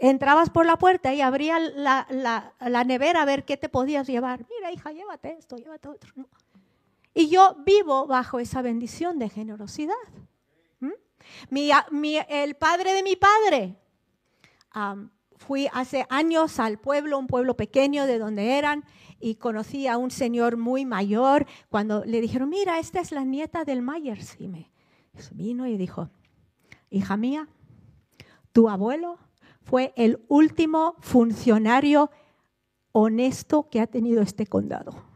entrabas 0.00 0.50
por 0.50 0.66
la 0.66 0.76
puerta 0.76 1.14
y 1.14 1.20
abría 1.20 1.58
la, 1.58 2.06
la, 2.58 2.84
nevera 2.84 3.22
a 3.22 3.24
ver 3.24 3.44
qué 3.44 3.56
te 3.56 3.68
podías 3.68 4.06
llevar. 4.06 4.44
Mira, 4.48 4.72
hija, 4.72 4.90
llévate 4.90 5.36
esto, 5.38 5.56
llévate 5.56 5.88
otro. 5.88 6.12
Y 7.14 7.28
yo 7.28 7.56
vivo 7.64 8.06
bajo 8.06 8.40
esa 8.40 8.60
bendición 8.60 9.18
de 9.18 9.28
generosidad 9.28 9.94
el 12.28 12.54
padre 12.54 12.92
de 12.92 13.02
mi 13.02 13.16
padre. 13.16 13.76
fui 15.36 15.68
hace 15.72 16.06
años 16.08 16.58
al 16.58 16.78
pueblo, 16.78 17.18
un 17.18 17.26
pueblo 17.26 17.54
pequeño 17.56 18.06
de 18.06 18.18
donde 18.18 18.56
eran, 18.58 18.84
y 19.20 19.36
conocí 19.36 19.86
a 19.86 19.98
un 19.98 20.10
señor 20.10 20.56
muy 20.56 20.84
mayor. 20.84 21.46
Cuando 21.68 22.04
le 22.04 22.20
dijeron, 22.20 22.48
mira, 22.48 22.78
esta 22.78 23.00
es 23.00 23.12
la 23.12 23.24
nieta 23.24 23.64
del 23.64 23.82
Myers. 23.82 24.36
Y 24.38 24.48
me 24.48 24.70
vino 25.32 25.66
y 25.66 25.76
dijo, 25.76 26.10
hija 26.90 27.16
mía, 27.16 27.48
tu 28.52 28.68
abuelo 28.68 29.18
fue 29.62 29.92
el 29.96 30.24
último 30.28 30.96
funcionario 31.00 32.10
honesto 32.92 33.68
que 33.70 33.80
ha 33.80 33.86
tenido 33.86 34.22
este 34.22 34.46
condado. 34.46 35.13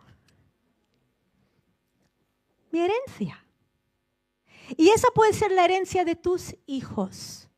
Mi 2.71 2.81
herencia. 2.81 3.45
Y 4.77 4.91
esa 4.91 5.09
puede 5.15 5.33
ser 5.33 5.53
la 5.53 5.65
herencia 5.65 6.05
de 6.05 6.17
tus 6.17 6.55
hijos. 6.67 7.49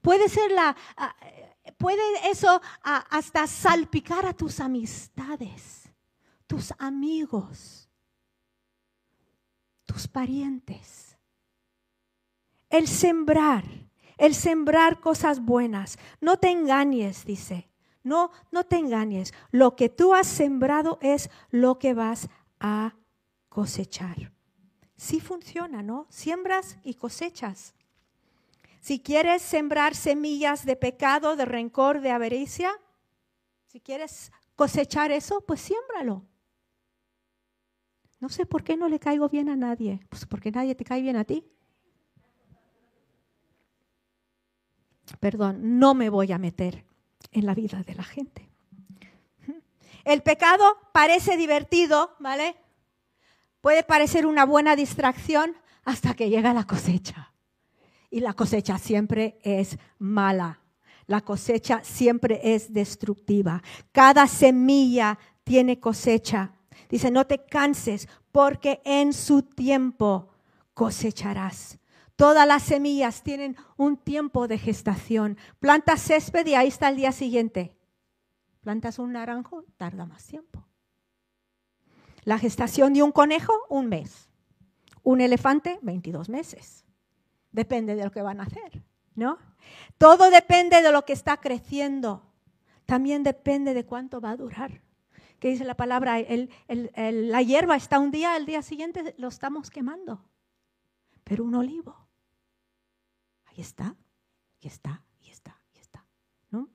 Puede 0.00 0.28
ser 0.28 0.50
la, 0.50 0.76
ah, 0.96 1.14
puede 1.78 2.02
eso 2.30 2.60
ah, 2.82 3.06
hasta 3.08 3.46
salpicar 3.46 4.26
a 4.26 4.34
tus 4.34 4.60
amistades, 4.60 5.90
tus 6.46 6.74
amigos, 6.78 7.88
tus 9.86 10.08
parientes. 10.08 11.16
El 12.68 12.88
sembrar, 12.88 13.64
el 14.18 14.34
sembrar 14.34 15.00
cosas 15.00 15.40
buenas. 15.40 15.98
No 16.20 16.38
te 16.38 16.50
engañes, 16.50 17.24
dice. 17.24 17.68
No, 18.02 18.32
no 18.50 18.64
te 18.64 18.76
engañes. 18.76 19.32
Lo 19.52 19.76
que 19.76 19.88
tú 19.88 20.14
has 20.14 20.26
sembrado 20.26 20.98
es 21.00 21.30
lo 21.50 21.78
que 21.78 21.94
vas 21.94 22.28
a 22.58 22.96
cosechar 23.48 24.32
sí 25.02 25.18
funciona, 25.18 25.82
¿no? 25.82 26.06
Siembras 26.10 26.78
y 26.84 26.94
cosechas. 26.94 27.74
Si 28.80 29.00
quieres 29.00 29.42
sembrar 29.42 29.96
semillas 29.96 30.64
de 30.64 30.76
pecado, 30.76 31.34
de 31.34 31.44
rencor, 31.44 32.00
de 32.00 32.12
avaricia, 32.12 32.70
si 33.66 33.80
quieres 33.80 34.30
cosechar 34.54 35.10
eso, 35.10 35.40
pues 35.40 35.60
siémbralo. 35.60 36.24
No 38.20 38.28
sé 38.28 38.46
por 38.46 38.62
qué 38.62 38.76
no 38.76 38.88
le 38.88 39.00
caigo 39.00 39.28
bien 39.28 39.48
a 39.48 39.56
nadie. 39.56 40.00
Pues 40.08 40.24
porque 40.24 40.52
nadie 40.52 40.76
te 40.76 40.84
cae 40.84 41.02
bien 41.02 41.16
a 41.16 41.24
ti. 41.24 41.44
Perdón, 45.18 45.80
no 45.80 45.94
me 45.94 46.10
voy 46.10 46.30
a 46.30 46.38
meter 46.38 46.84
en 47.32 47.46
la 47.46 47.54
vida 47.54 47.82
de 47.82 47.94
la 47.96 48.04
gente. 48.04 48.48
El 50.04 50.22
pecado 50.22 50.64
parece 50.92 51.36
divertido, 51.36 52.14
¿vale? 52.20 52.54
Puede 53.62 53.84
parecer 53.84 54.26
una 54.26 54.44
buena 54.44 54.74
distracción 54.74 55.56
hasta 55.84 56.14
que 56.14 56.28
llega 56.28 56.52
la 56.52 56.64
cosecha. 56.64 57.32
Y 58.10 58.20
la 58.20 58.34
cosecha 58.34 58.76
siempre 58.76 59.38
es 59.42 59.78
mala. 59.98 60.60
La 61.06 61.20
cosecha 61.20 61.80
siempre 61.84 62.40
es 62.42 62.72
destructiva. 62.72 63.62
Cada 63.92 64.26
semilla 64.26 65.16
tiene 65.44 65.78
cosecha. 65.78 66.52
Dice, 66.90 67.12
no 67.12 67.26
te 67.26 67.44
canses 67.44 68.08
porque 68.32 68.82
en 68.84 69.12
su 69.12 69.42
tiempo 69.42 70.28
cosecharás. 70.74 71.78
Todas 72.16 72.46
las 72.48 72.64
semillas 72.64 73.22
tienen 73.22 73.56
un 73.76 73.96
tiempo 73.96 74.48
de 74.48 74.58
gestación. 74.58 75.38
Plantas 75.60 76.02
césped 76.02 76.46
y 76.46 76.54
ahí 76.54 76.66
está 76.66 76.88
el 76.88 76.96
día 76.96 77.12
siguiente. 77.12 77.76
Plantas 78.60 78.98
un 78.98 79.12
naranjo, 79.12 79.64
tarda 79.76 80.04
más 80.04 80.26
tiempo. 80.26 80.66
La 82.24 82.38
gestación 82.38 82.92
de 82.92 83.02
un 83.02 83.12
conejo, 83.12 83.52
un 83.68 83.88
mes. 83.88 84.28
Un 85.02 85.20
elefante, 85.20 85.78
22 85.82 86.28
meses. 86.28 86.84
Depende 87.50 87.96
de 87.96 88.04
lo 88.04 88.12
que 88.12 88.22
van 88.22 88.40
a 88.40 88.44
hacer, 88.44 88.82
¿no? 89.14 89.38
Todo 89.98 90.30
depende 90.30 90.80
de 90.80 90.92
lo 90.92 91.04
que 91.04 91.12
está 91.12 91.38
creciendo. 91.38 92.22
También 92.86 93.22
depende 93.22 93.74
de 93.74 93.84
cuánto 93.84 94.20
va 94.20 94.30
a 94.30 94.36
durar. 94.36 94.80
¿Qué 95.38 95.48
dice 95.48 95.64
la 95.64 95.74
palabra? 95.74 96.18
la 96.68 97.42
hierba 97.42 97.74
está 97.74 97.98
un 97.98 98.12
día, 98.12 98.36
el 98.36 98.46
día 98.46 98.62
siguiente 98.62 99.14
lo 99.18 99.28
estamos 99.28 99.70
quemando. 99.70 100.24
Pero 101.24 101.44
un 101.44 101.54
olivo, 101.54 101.96
ahí 103.46 103.60
está, 103.60 103.96
y 104.60 104.68
está, 104.68 105.02
y 105.20 105.30
está, 105.30 105.60
y 105.74 105.78
está. 105.78 106.04
¿no? 106.50 106.68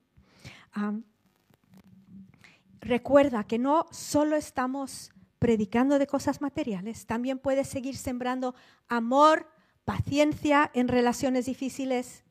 recuerda 2.82 3.46
que 3.46 3.58
no 3.58 3.86
solo 3.92 4.36
estamos 4.36 5.12
predicando 5.40 6.00
de 6.00 6.08
cosas 6.08 6.42
materiales, 6.42 7.06
también 7.06 7.40
puedes 7.40 7.68
seguir 7.68 7.98
sembrando 7.98 8.56
amor, 8.88 9.50
paciencia 9.86 10.72
en 10.74 10.88
relaciones 10.88 11.46
difíciles. 11.46 12.24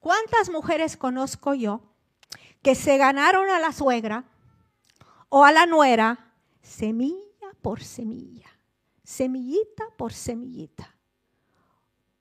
¿Cuántas 0.00 0.50
mujeres 0.50 0.96
conozco 0.96 1.54
yo 1.54 1.82
que 2.62 2.74
se 2.74 2.96
ganaron 2.96 3.50
a 3.50 3.60
la 3.60 3.72
suegra 3.72 4.24
o 5.28 5.44
a 5.44 5.52
la 5.52 5.66
nuera 5.66 6.32
semilla 6.60 7.52
por 7.60 7.82
semilla, 7.82 8.50
semillita 9.04 9.84
por 9.96 10.12
semillita? 10.12 10.96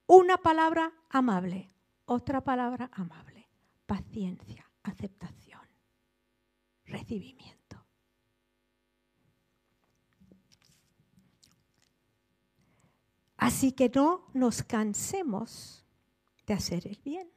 Una 0.08 0.38
palabra 0.38 0.92
amable, 1.10 1.70
otra 2.06 2.42
palabra 2.42 2.90
amable, 2.94 3.48
paciencia, 3.86 4.70
aceptación, 4.84 5.62
recibimiento. 6.86 7.61
Así 13.42 13.72
que 13.72 13.90
no 13.90 14.28
nos 14.36 14.62
cansemos 14.62 15.84
de 16.46 16.54
hacer 16.54 16.86
el 16.86 17.00
bien, 17.04 17.28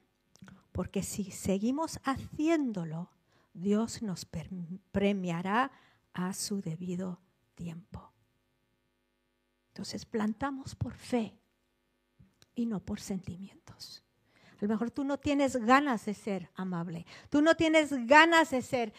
porque 0.70 1.02
si 1.02 1.30
seguimos 1.30 1.98
haciéndolo, 2.04 3.10
Dios 3.54 4.02
nos 4.02 4.26
premiará 4.92 5.72
a 6.12 6.34
su 6.34 6.60
debido 6.60 7.22
tiempo. 7.54 8.12
Entonces 9.68 10.04
plantamos 10.04 10.74
por 10.74 10.92
fe 10.92 11.38
y 12.54 12.66
no 12.66 12.80
por 12.80 13.00
sentimientos. 13.00 14.04
A 14.64 14.66
lo 14.66 14.72
mejor 14.72 14.90
tú 14.90 15.04
no 15.04 15.18
tienes 15.18 15.56
ganas 15.56 16.06
de 16.06 16.14
ser 16.14 16.48
amable. 16.54 17.04
Tú 17.28 17.42
no 17.42 17.54
tienes 17.54 17.90
ganas 18.06 18.50
de 18.50 18.62
ser 18.62 18.94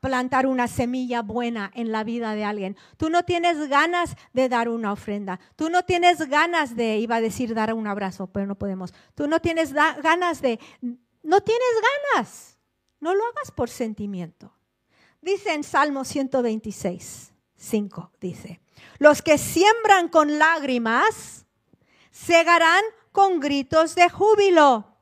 plantar 0.00 0.46
una 0.46 0.68
semilla 0.68 1.22
buena 1.22 1.72
en 1.74 1.90
la 1.90 2.04
vida 2.04 2.36
de 2.36 2.44
alguien. 2.44 2.76
Tú 2.96 3.10
no 3.10 3.24
tienes 3.24 3.68
ganas 3.68 4.14
de 4.32 4.48
dar 4.48 4.68
una 4.68 4.92
ofrenda. 4.92 5.40
Tú 5.56 5.70
no 5.70 5.84
tienes 5.84 6.20
ganas 6.28 6.76
de, 6.76 6.98
iba 6.98 7.16
a 7.16 7.20
decir 7.20 7.52
dar 7.52 7.74
un 7.74 7.88
abrazo, 7.88 8.28
pero 8.28 8.46
no 8.46 8.54
podemos. 8.54 8.94
Tú 9.16 9.26
no 9.26 9.40
tienes 9.40 9.72
ganas 9.72 10.40
de, 10.40 10.60
no 10.80 11.40
tienes 11.40 11.74
ganas. 12.14 12.56
No 13.00 13.16
lo 13.16 13.24
hagas 13.24 13.50
por 13.50 13.68
sentimiento. 13.68 14.52
Dice 15.20 15.52
en 15.52 15.64
Salmo 15.64 16.04
126, 16.04 17.32
5, 17.56 18.12
dice, 18.20 18.60
los 19.00 19.20
que 19.20 19.36
siembran 19.36 20.08
con 20.08 20.38
lágrimas, 20.38 21.44
segarán 22.12 22.84
con 23.18 23.40
gritos 23.40 23.96
de 23.96 24.08
júbilo. 24.08 24.94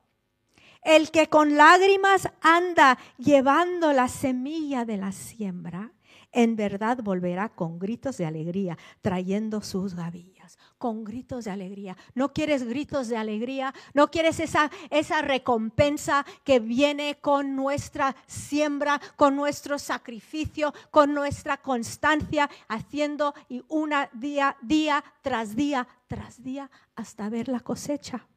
El 0.81 1.11
que 1.11 1.29
con 1.29 1.55
lágrimas 1.55 2.27
anda 2.41 2.97
llevando 3.19 3.93
la 3.93 4.07
semilla 4.07 4.85
de 4.85 4.97
la 4.97 5.11
siembra, 5.11 5.91
en 6.37 6.55
verdad 6.55 6.99
volverá 7.01 7.49
con 7.49 7.79
gritos 7.79 8.17
de 8.17 8.27
alegría, 8.27 8.77
trayendo 9.01 9.61
sus 9.61 9.95
gavillas, 9.95 10.59
con 10.77 11.03
gritos 11.03 11.45
de 11.45 11.49
alegría. 11.49 11.97
¿No 12.13 12.31
quieres 12.31 12.61
gritos 12.61 13.07
de 13.07 13.17
alegría? 13.17 13.73
¿No 13.95 14.11
quieres 14.11 14.39
esa, 14.39 14.69
esa 14.91 15.23
recompensa 15.23 16.27
que 16.43 16.59
viene 16.59 17.17
con 17.21 17.55
nuestra 17.55 18.15
siembra, 18.27 19.01
con 19.15 19.35
nuestro 19.35 19.79
sacrificio, 19.79 20.75
con 20.91 21.15
nuestra 21.15 21.57
constancia, 21.57 22.47
haciendo 22.67 23.33
y 23.49 23.63
una 23.67 24.07
día, 24.13 24.57
día 24.61 25.03
tras 25.23 25.55
día 25.55 25.87
tras 26.05 26.43
día 26.43 26.69
hasta 26.95 27.29
ver 27.29 27.47
la 27.47 27.61
cosecha? 27.61 28.27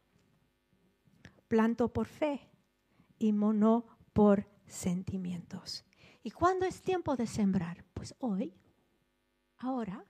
Planto 1.49 1.93
por 1.93 2.07
fe 2.07 2.49
y 3.19 3.33
no 3.33 3.85
por 4.15 4.47
sentimientos. 4.67 5.85
¿Y 6.23 6.31
cuándo 6.31 6.67
es 6.67 6.83
tiempo 6.83 7.17
de 7.17 7.27
sembrar? 7.27 7.85
Pues 7.95 8.15
hoy, 8.19 8.55
ahora. 9.57 10.05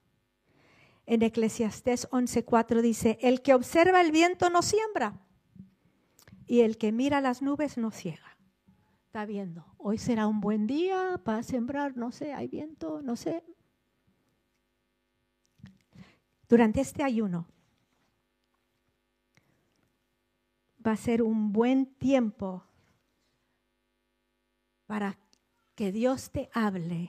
En 1.07 1.23
Eclesiastés 1.23 2.09
11:4 2.11 2.83
dice, 2.83 3.19
el 3.21 3.43
que 3.43 3.55
observa 3.55 4.01
el 4.01 4.13
viento 4.13 4.51
no 4.51 4.63
siembra 4.63 5.21
y 6.47 6.61
el 6.61 6.79
que 6.79 6.93
mira 6.93 7.21
las 7.21 7.43
nubes 7.43 7.79
no 7.79 7.91
ciega. 7.91 8.37
Está 9.07 9.25
viendo, 9.25 9.67
hoy 9.77 9.99
será 9.99 10.29
un 10.29 10.41
buen 10.41 10.69
día 10.69 11.21
para 11.25 11.43
sembrar, 11.43 11.97
no 11.97 12.13
sé, 12.13 12.33
hay 12.33 12.47
viento, 12.47 13.03
no 13.03 13.17
sé. 13.17 13.43
Durante 16.49 16.81
este 16.81 17.03
ayuno 17.03 17.47
va 20.85 20.93
a 20.93 20.97
ser 20.97 21.23
un 21.23 21.53
buen 21.53 21.87
tiempo 21.87 22.65
para 24.87 25.19
que 25.81 25.93
Dios 25.93 26.31
te 26.31 26.51
hable 26.53 27.09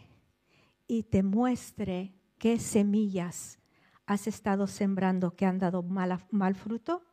y 0.87 1.03
te 1.03 1.23
muestre 1.23 2.15
qué 2.37 2.57
semillas 2.57 3.59
has 4.05 4.27
estado 4.27 4.65
sembrando 4.65 5.35
que 5.35 5.45
han 5.45 5.59
dado 5.59 5.83
mal, 5.83 6.55
fruto 6.55 7.03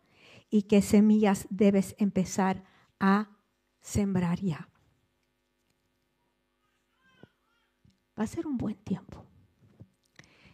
y 0.51 0.63
qué 0.63 0.83
semillas 0.83 1.49
debes 1.51 1.97
empezar 1.99 2.63
a 3.01 3.31
sembrar 3.81 4.39
ya. 4.39 4.69
Va 8.17 8.23
a 8.23 8.29
ser 8.29 8.47
un 8.47 8.57
buen 8.57 8.77
tiempo. 8.77 9.25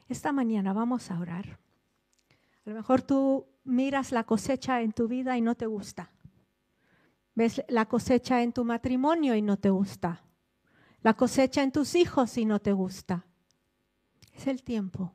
Esta 0.08 0.32
mañana 0.32 0.72
vamos 0.72 1.10
a 1.10 1.20
orar. 1.20 1.60
A 2.64 2.70
lo 2.70 2.76
mejor 2.76 3.02
tú 3.02 3.46
miras 3.62 4.10
la 4.10 4.24
cosecha 4.24 4.80
en 4.80 4.94
tu 4.94 5.06
vida 5.06 5.36
y 5.36 5.42
no 5.42 5.54
te 5.54 5.66
gusta. 5.66 6.10
Ves 7.34 7.62
la 7.68 7.84
cosecha 7.84 8.42
en 8.42 8.54
tu 8.54 8.64
matrimonio 8.64 9.34
y 9.34 9.42
no 9.42 9.58
te 9.58 9.68
gusta 9.68 10.24
la 11.04 11.12
cosecha 11.12 11.62
en 11.62 11.70
tus 11.70 11.94
hijos 11.94 12.38
y 12.38 12.46
no 12.46 12.60
te 12.60 12.72
gusta. 12.72 13.26
Es 14.32 14.46
el 14.46 14.62
tiempo. 14.62 15.14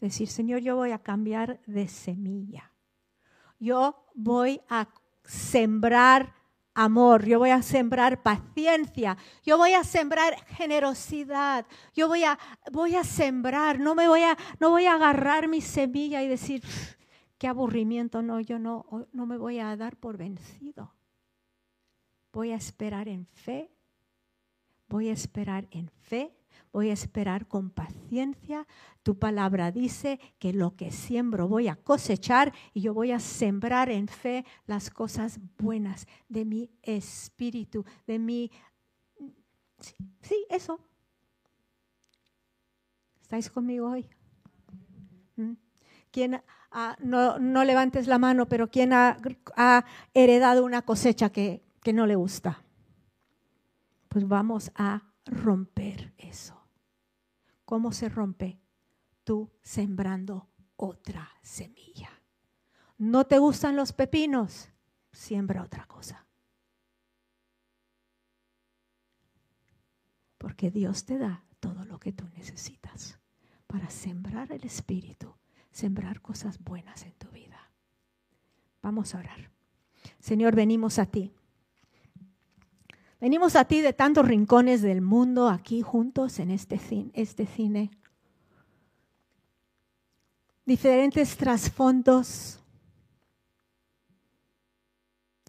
Decir, 0.00 0.26
Señor, 0.26 0.60
yo 0.60 0.74
voy 0.74 0.90
a 0.90 0.98
cambiar 0.98 1.60
de 1.66 1.86
semilla. 1.86 2.72
Yo 3.60 4.04
voy 4.14 4.60
a 4.68 4.88
sembrar 5.22 6.34
amor, 6.74 7.24
yo 7.26 7.38
voy 7.38 7.50
a 7.50 7.62
sembrar 7.62 8.24
paciencia, 8.24 9.16
yo 9.44 9.56
voy 9.56 9.72
a 9.74 9.84
sembrar 9.84 10.34
generosidad, 10.46 11.66
yo 11.94 12.08
voy 12.08 12.24
a, 12.24 12.38
voy 12.72 12.96
a 12.96 13.04
sembrar, 13.04 13.78
no 13.78 13.94
me 13.94 14.08
voy 14.08 14.22
a, 14.22 14.36
no 14.58 14.70
voy 14.70 14.86
a 14.86 14.94
agarrar 14.94 15.46
mi 15.46 15.60
semilla 15.60 16.24
y 16.24 16.28
decir, 16.28 16.64
qué 17.38 17.46
aburrimiento, 17.46 18.20
no, 18.22 18.40
yo 18.40 18.58
no, 18.58 18.84
no 19.12 19.26
me 19.26 19.36
voy 19.36 19.60
a 19.60 19.76
dar 19.76 19.96
por 19.96 20.16
vencido. 20.16 20.92
Voy 22.32 22.50
a 22.50 22.56
esperar 22.56 23.08
en 23.08 23.26
fe 23.26 23.77
Voy 24.88 25.08
a 25.10 25.12
esperar 25.12 25.68
en 25.70 25.90
fe, 26.00 26.34
voy 26.72 26.90
a 26.90 26.94
esperar 26.94 27.46
con 27.46 27.70
paciencia. 27.70 28.66
Tu 29.02 29.18
palabra 29.18 29.70
dice 29.70 30.18
que 30.38 30.52
lo 30.52 30.76
que 30.76 30.90
siembro 30.90 31.46
voy 31.46 31.68
a 31.68 31.76
cosechar 31.76 32.54
y 32.72 32.80
yo 32.80 32.94
voy 32.94 33.12
a 33.12 33.20
sembrar 33.20 33.90
en 33.90 34.08
fe 34.08 34.44
las 34.66 34.90
cosas 34.90 35.40
buenas 35.58 36.06
de 36.28 36.44
mi 36.44 36.70
espíritu, 36.82 37.84
de 38.06 38.18
mi... 38.18 38.50
Sí, 40.22 40.46
eso. 40.48 40.80
¿Estáis 43.20 43.50
conmigo 43.50 43.90
hoy? 43.90 44.08
¿Mm? 45.36 45.52
¿Quién 46.10 46.42
no, 47.00 47.64
levantes 47.64 48.06
la 48.06 48.18
mano, 48.18 48.48
pero 48.48 48.70
quién 48.70 48.92
ha, 48.92 49.16
heredado 50.14 50.64
una 50.64 50.82
cosecha 50.82 51.30
que, 51.30 51.62
que 51.82 51.92
no 51.92 52.06
le 52.06 52.16
gusta? 52.16 52.62
Pues 54.08 54.26
vamos 54.26 54.70
a 54.74 55.02
romper 55.26 56.14
eso. 56.18 56.60
¿Cómo 57.64 57.92
se 57.92 58.08
rompe? 58.08 58.60
Tú 59.24 59.50
sembrando 59.62 60.48
otra 60.76 61.30
semilla. 61.42 62.10
¿No 62.96 63.26
te 63.26 63.38
gustan 63.38 63.76
los 63.76 63.92
pepinos? 63.92 64.70
Siembra 65.12 65.62
otra 65.62 65.86
cosa. 65.86 66.26
Porque 70.38 70.70
Dios 70.70 71.04
te 71.04 71.18
da 71.18 71.44
todo 71.60 71.84
lo 71.84 71.98
que 71.98 72.12
tú 72.12 72.28
necesitas 72.30 73.18
para 73.66 73.90
sembrar 73.90 74.50
el 74.52 74.64
Espíritu, 74.64 75.34
sembrar 75.70 76.22
cosas 76.22 76.58
buenas 76.58 77.04
en 77.04 77.12
tu 77.12 77.28
vida. 77.28 77.70
Vamos 78.82 79.14
a 79.14 79.18
orar. 79.18 79.50
Señor, 80.18 80.54
venimos 80.54 80.98
a 80.98 81.06
ti. 81.06 81.34
Venimos 83.20 83.56
a 83.56 83.64
ti 83.64 83.80
de 83.80 83.92
tantos 83.92 84.26
rincones 84.26 84.80
del 84.80 85.00
mundo 85.00 85.48
aquí 85.48 85.82
juntos 85.82 86.38
en 86.38 86.52
este 86.52 86.78
cine, 86.78 87.10
este 87.14 87.46
cine. 87.46 87.90
Diferentes 90.64 91.36
trasfondos, 91.36 92.60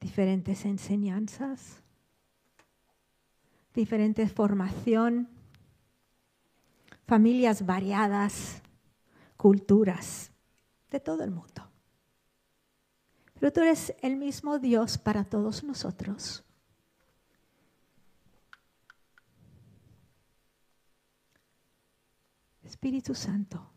diferentes 0.01 0.65
enseñanzas, 0.65 1.83
diferente 3.75 4.27
formación, 4.27 5.29
familias 7.05 7.65
variadas, 7.65 8.63
culturas 9.37 10.31
de 10.89 10.99
todo 10.99 11.23
el 11.23 11.29
mundo. 11.29 11.69
Pero 13.39 13.53
tú 13.53 13.61
eres 13.61 13.93
el 14.01 14.15
mismo 14.15 14.57
Dios 14.57 14.97
para 14.97 15.23
todos 15.23 15.63
nosotros. 15.63 16.43
Espíritu 22.69 23.15
Santo, 23.15 23.67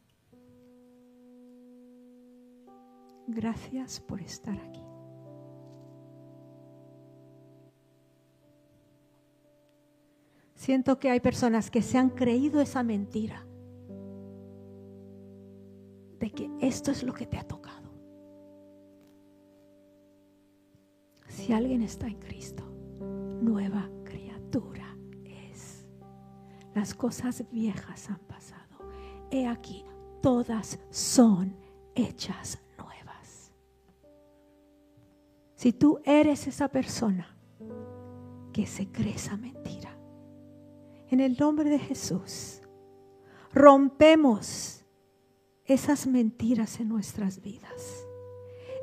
gracias 3.26 4.00
por 4.00 4.20
estar 4.20 4.54
aquí. 4.60 4.84
Siento 10.54 10.98
que 10.98 11.08
hay 11.08 11.20
personas 11.20 11.70
que 11.70 11.80
se 11.80 11.96
han 11.96 12.10
creído 12.10 12.60
esa 12.60 12.82
mentira 12.82 13.46
de 16.20 16.30
que 16.30 16.50
esto 16.60 16.90
es 16.90 17.02
lo 17.02 17.14
que 17.14 17.26
te 17.26 17.38
ha 17.38 17.44
tocado. 17.44 17.90
Si 21.28 21.54
alguien 21.54 21.80
está 21.80 22.08
en 22.08 22.18
Cristo, 22.18 22.62
nueva 23.40 23.88
criatura 24.04 24.98
es. 25.24 25.88
Las 26.74 26.94
cosas 26.94 27.42
viejas 27.50 28.10
han 28.10 28.20
pasado 28.20 28.61
he 29.32 29.46
aquí, 29.46 29.84
todas 30.20 30.78
son 30.90 31.56
hechas 31.94 32.58
nuevas. 32.78 33.52
Si 35.56 35.72
tú 35.72 36.00
eres 36.04 36.46
esa 36.46 36.68
persona 36.68 37.36
que 38.52 38.66
se 38.66 38.88
cree 38.88 39.14
esa 39.14 39.36
mentira, 39.36 39.96
en 41.08 41.20
el 41.20 41.36
nombre 41.38 41.68
de 41.68 41.78
Jesús, 41.78 42.60
rompemos 43.52 44.84
esas 45.64 46.06
mentiras 46.06 46.80
en 46.80 46.88
nuestras 46.88 47.40
vidas. 47.40 48.06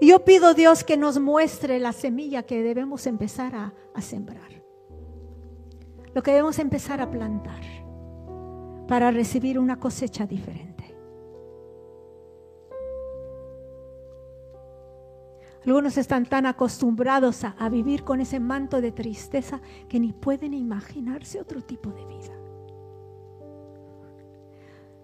Y 0.01 0.07
yo 0.07 0.23
pido 0.23 0.53
Dios 0.53 0.83
que 0.83 0.97
nos 0.97 1.19
muestre 1.19 1.79
la 1.79 1.91
semilla 1.91 2.43
que 2.43 2.63
debemos 2.63 3.05
empezar 3.05 3.55
a, 3.55 3.73
a 3.93 4.01
sembrar. 4.01 4.63
Lo 6.13 6.23
que 6.23 6.31
debemos 6.31 6.57
empezar 6.59 7.01
a 7.01 7.11
plantar 7.11 7.78
para 8.89 9.11
recibir 9.11 9.59
una 9.59 9.79
cosecha 9.79 10.25
diferente. 10.25 10.83
Algunos 15.63 15.95
están 15.97 16.25
tan 16.25 16.47
acostumbrados 16.47 17.43
a, 17.43 17.69
vivir 17.69 18.03
con 18.03 18.19
ese 18.19 18.39
manto 18.39 18.81
de 18.81 18.91
tristeza 18.91 19.61
que 19.87 19.99
ni 19.99 20.11
pueden 20.11 20.55
imaginarse 20.55 21.39
otro 21.39 21.61
tipo 21.61 21.91
de 21.91 22.03
vida. 22.05 22.33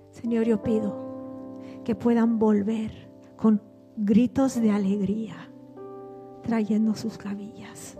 Señor, 0.09 0.45
yo 0.45 0.63
pido 0.63 1.61
que 1.83 1.93
puedan 1.93 2.39
volver 2.39 2.91
con 3.35 3.61
gritos 3.95 4.59
de 4.59 4.71
alegría, 4.71 5.35
trayendo 6.41 6.95
sus 6.95 7.19
gavillas, 7.19 7.99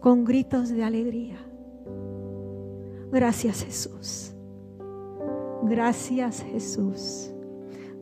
con 0.00 0.24
gritos 0.24 0.68
de 0.68 0.84
alegría. 0.84 1.45
Gracias 3.16 3.64
Jesús. 3.64 4.34
Gracias 5.62 6.42
Jesús. 6.42 7.30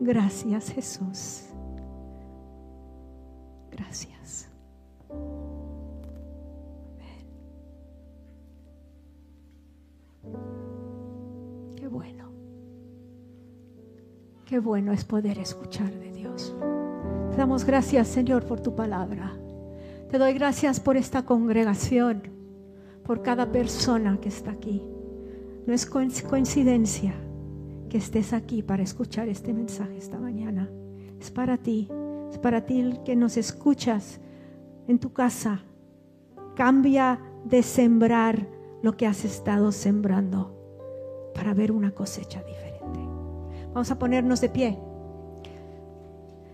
Gracias 0.01 0.73
Jesús. 0.73 1.45
Gracias. 3.71 4.49
Qué 11.77 11.87
bueno. 11.87 12.33
Qué 14.45 14.59
bueno 14.59 14.91
es 14.91 15.05
poder 15.05 15.39
escuchar 15.39 15.93
de 15.93 16.11
Dios. 16.11 16.57
Te 17.31 17.37
damos 17.37 17.65
gracias, 17.65 18.09
Señor, 18.09 18.45
por 18.47 18.59
tu 18.59 18.75
palabra. 18.75 19.33
Te 20.11 20.19
doy 20.19 20.33
gracias 20.33 20.81
por 20.81 20.97
esta 20.97 21.25
congregación, 21.25 22.25
por 23.05 23.23
cada 23.23 23.53
persona 23.53 24.19
que 24.21 24.29
está 24.29 24.51
aquí. 24.51 24.83
No 25.67 25.73
es 25.73 25.87
coincidencia 25.87 27.15
que 27.89 27.99
estés 27.99 28.33
aquí 28.33 28.63
para 28.63 28.83
escuchar 28.83 29.29
este 29.29 29.55
mensaje 29.55 29.97
esta 29.97 30.19
mañana. 30.19 30.71
Es 31.21 31.31
para 31.31 31.57
ti, 31.57 31.89
es 32.31 32.39
para 32.39 32.67
ti 32.67 32.81
el 32.81 33.03
que 33.03 33.17
nos 33.17 33.37
escuchas 33.37 34.21
en 34.89 34.99
tu 34.99 35.13
casa. 35.13 35.63
Cambia 36.55 37.19
de 37.45 37.63
sembrar 37.63 38.47
lo 38.83 38.97
que 38.97 39.07
has 39.07 39.25
estado 39.25 39.73
sembrando 39.73 40.55
para 41.35 41.55
ver 41.55 41.73
una 41.73 41.93
cosecha 41.93 42.43
diferente. 42.43 43.01
Vamos 43.73 43.91
a 43.91 43.99
ponernos 43.99 44.41
de 44.41 44.51
pie. 44.51 44.79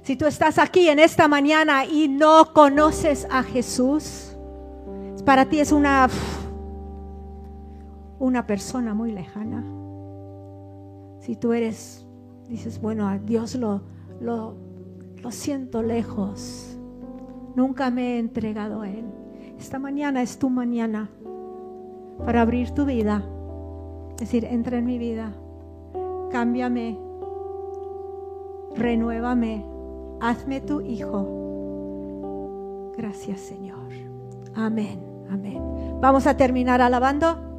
Si 0.02 0.16
tú 0.16 0.26
estás 0.26 0.58
aquí 0.58 0.88
en 0.88 0.98
esta 0.98 1.26
mañana 1.26 1.84
y 1.84 2.08
no 2.08 2.52
conoces 2.52 3.26
a 3.30 3.42
Jesús, 3.42 4.36
para 5.24 5.48
ti 5.48 5.60
es 5.60 5.72
una 5.72 6.08
una 8.20 8.46
persona 8.46 8.94
muy 8.94 9.10
lejana. 9.10 9.64
Si 11.20 11.34
tú 11.34 11.52
eres, 11.52 12.06
dices, 12.48 12.80
bueno, 12.80 13.08
a 13.08 13.18
Dios 13.18 13.56
lo, 13.56 13.80
lo, 14.20 14.54
siento 15.30 15.82
lejos, 15.82 16.78
nunca 17.56 17.90
me 17.90 18.14
he 18.14 18.18
entregado 18.18 18.82
a 18.82 18.88
Él. 18.88 19.06
Esta 19.58 19.78
mañana 19.78 20.22
es 20.22 20.38
tu 20.38 20.48
mañana 20.50 21.10
para 22.24 22.42
abrir 22.42 22.70
tu 22.70 22.84
vida, 22.84 23.24
es 24.12 24.20
decir, 24.20 24.44
entra 24.44 24.78
en 24.78 24.84
mi 24.84 24.98
vida, 24.98 25.32
cámbiame, 26.30 26.98
renuévame, 28.76 29.64
hazme 30.20 30.60
tu 30.60 30.80
hijo. 30.82 31.26
Gracias 32.96 33.40
Señor. 33.40 33.78
Amén, 34.54 35.00
amén. 35.30 35.62
Vamos 36.00 36.26
a 36.26 36.36
terminar 36.36 36.82
alabando. 36.82 37.49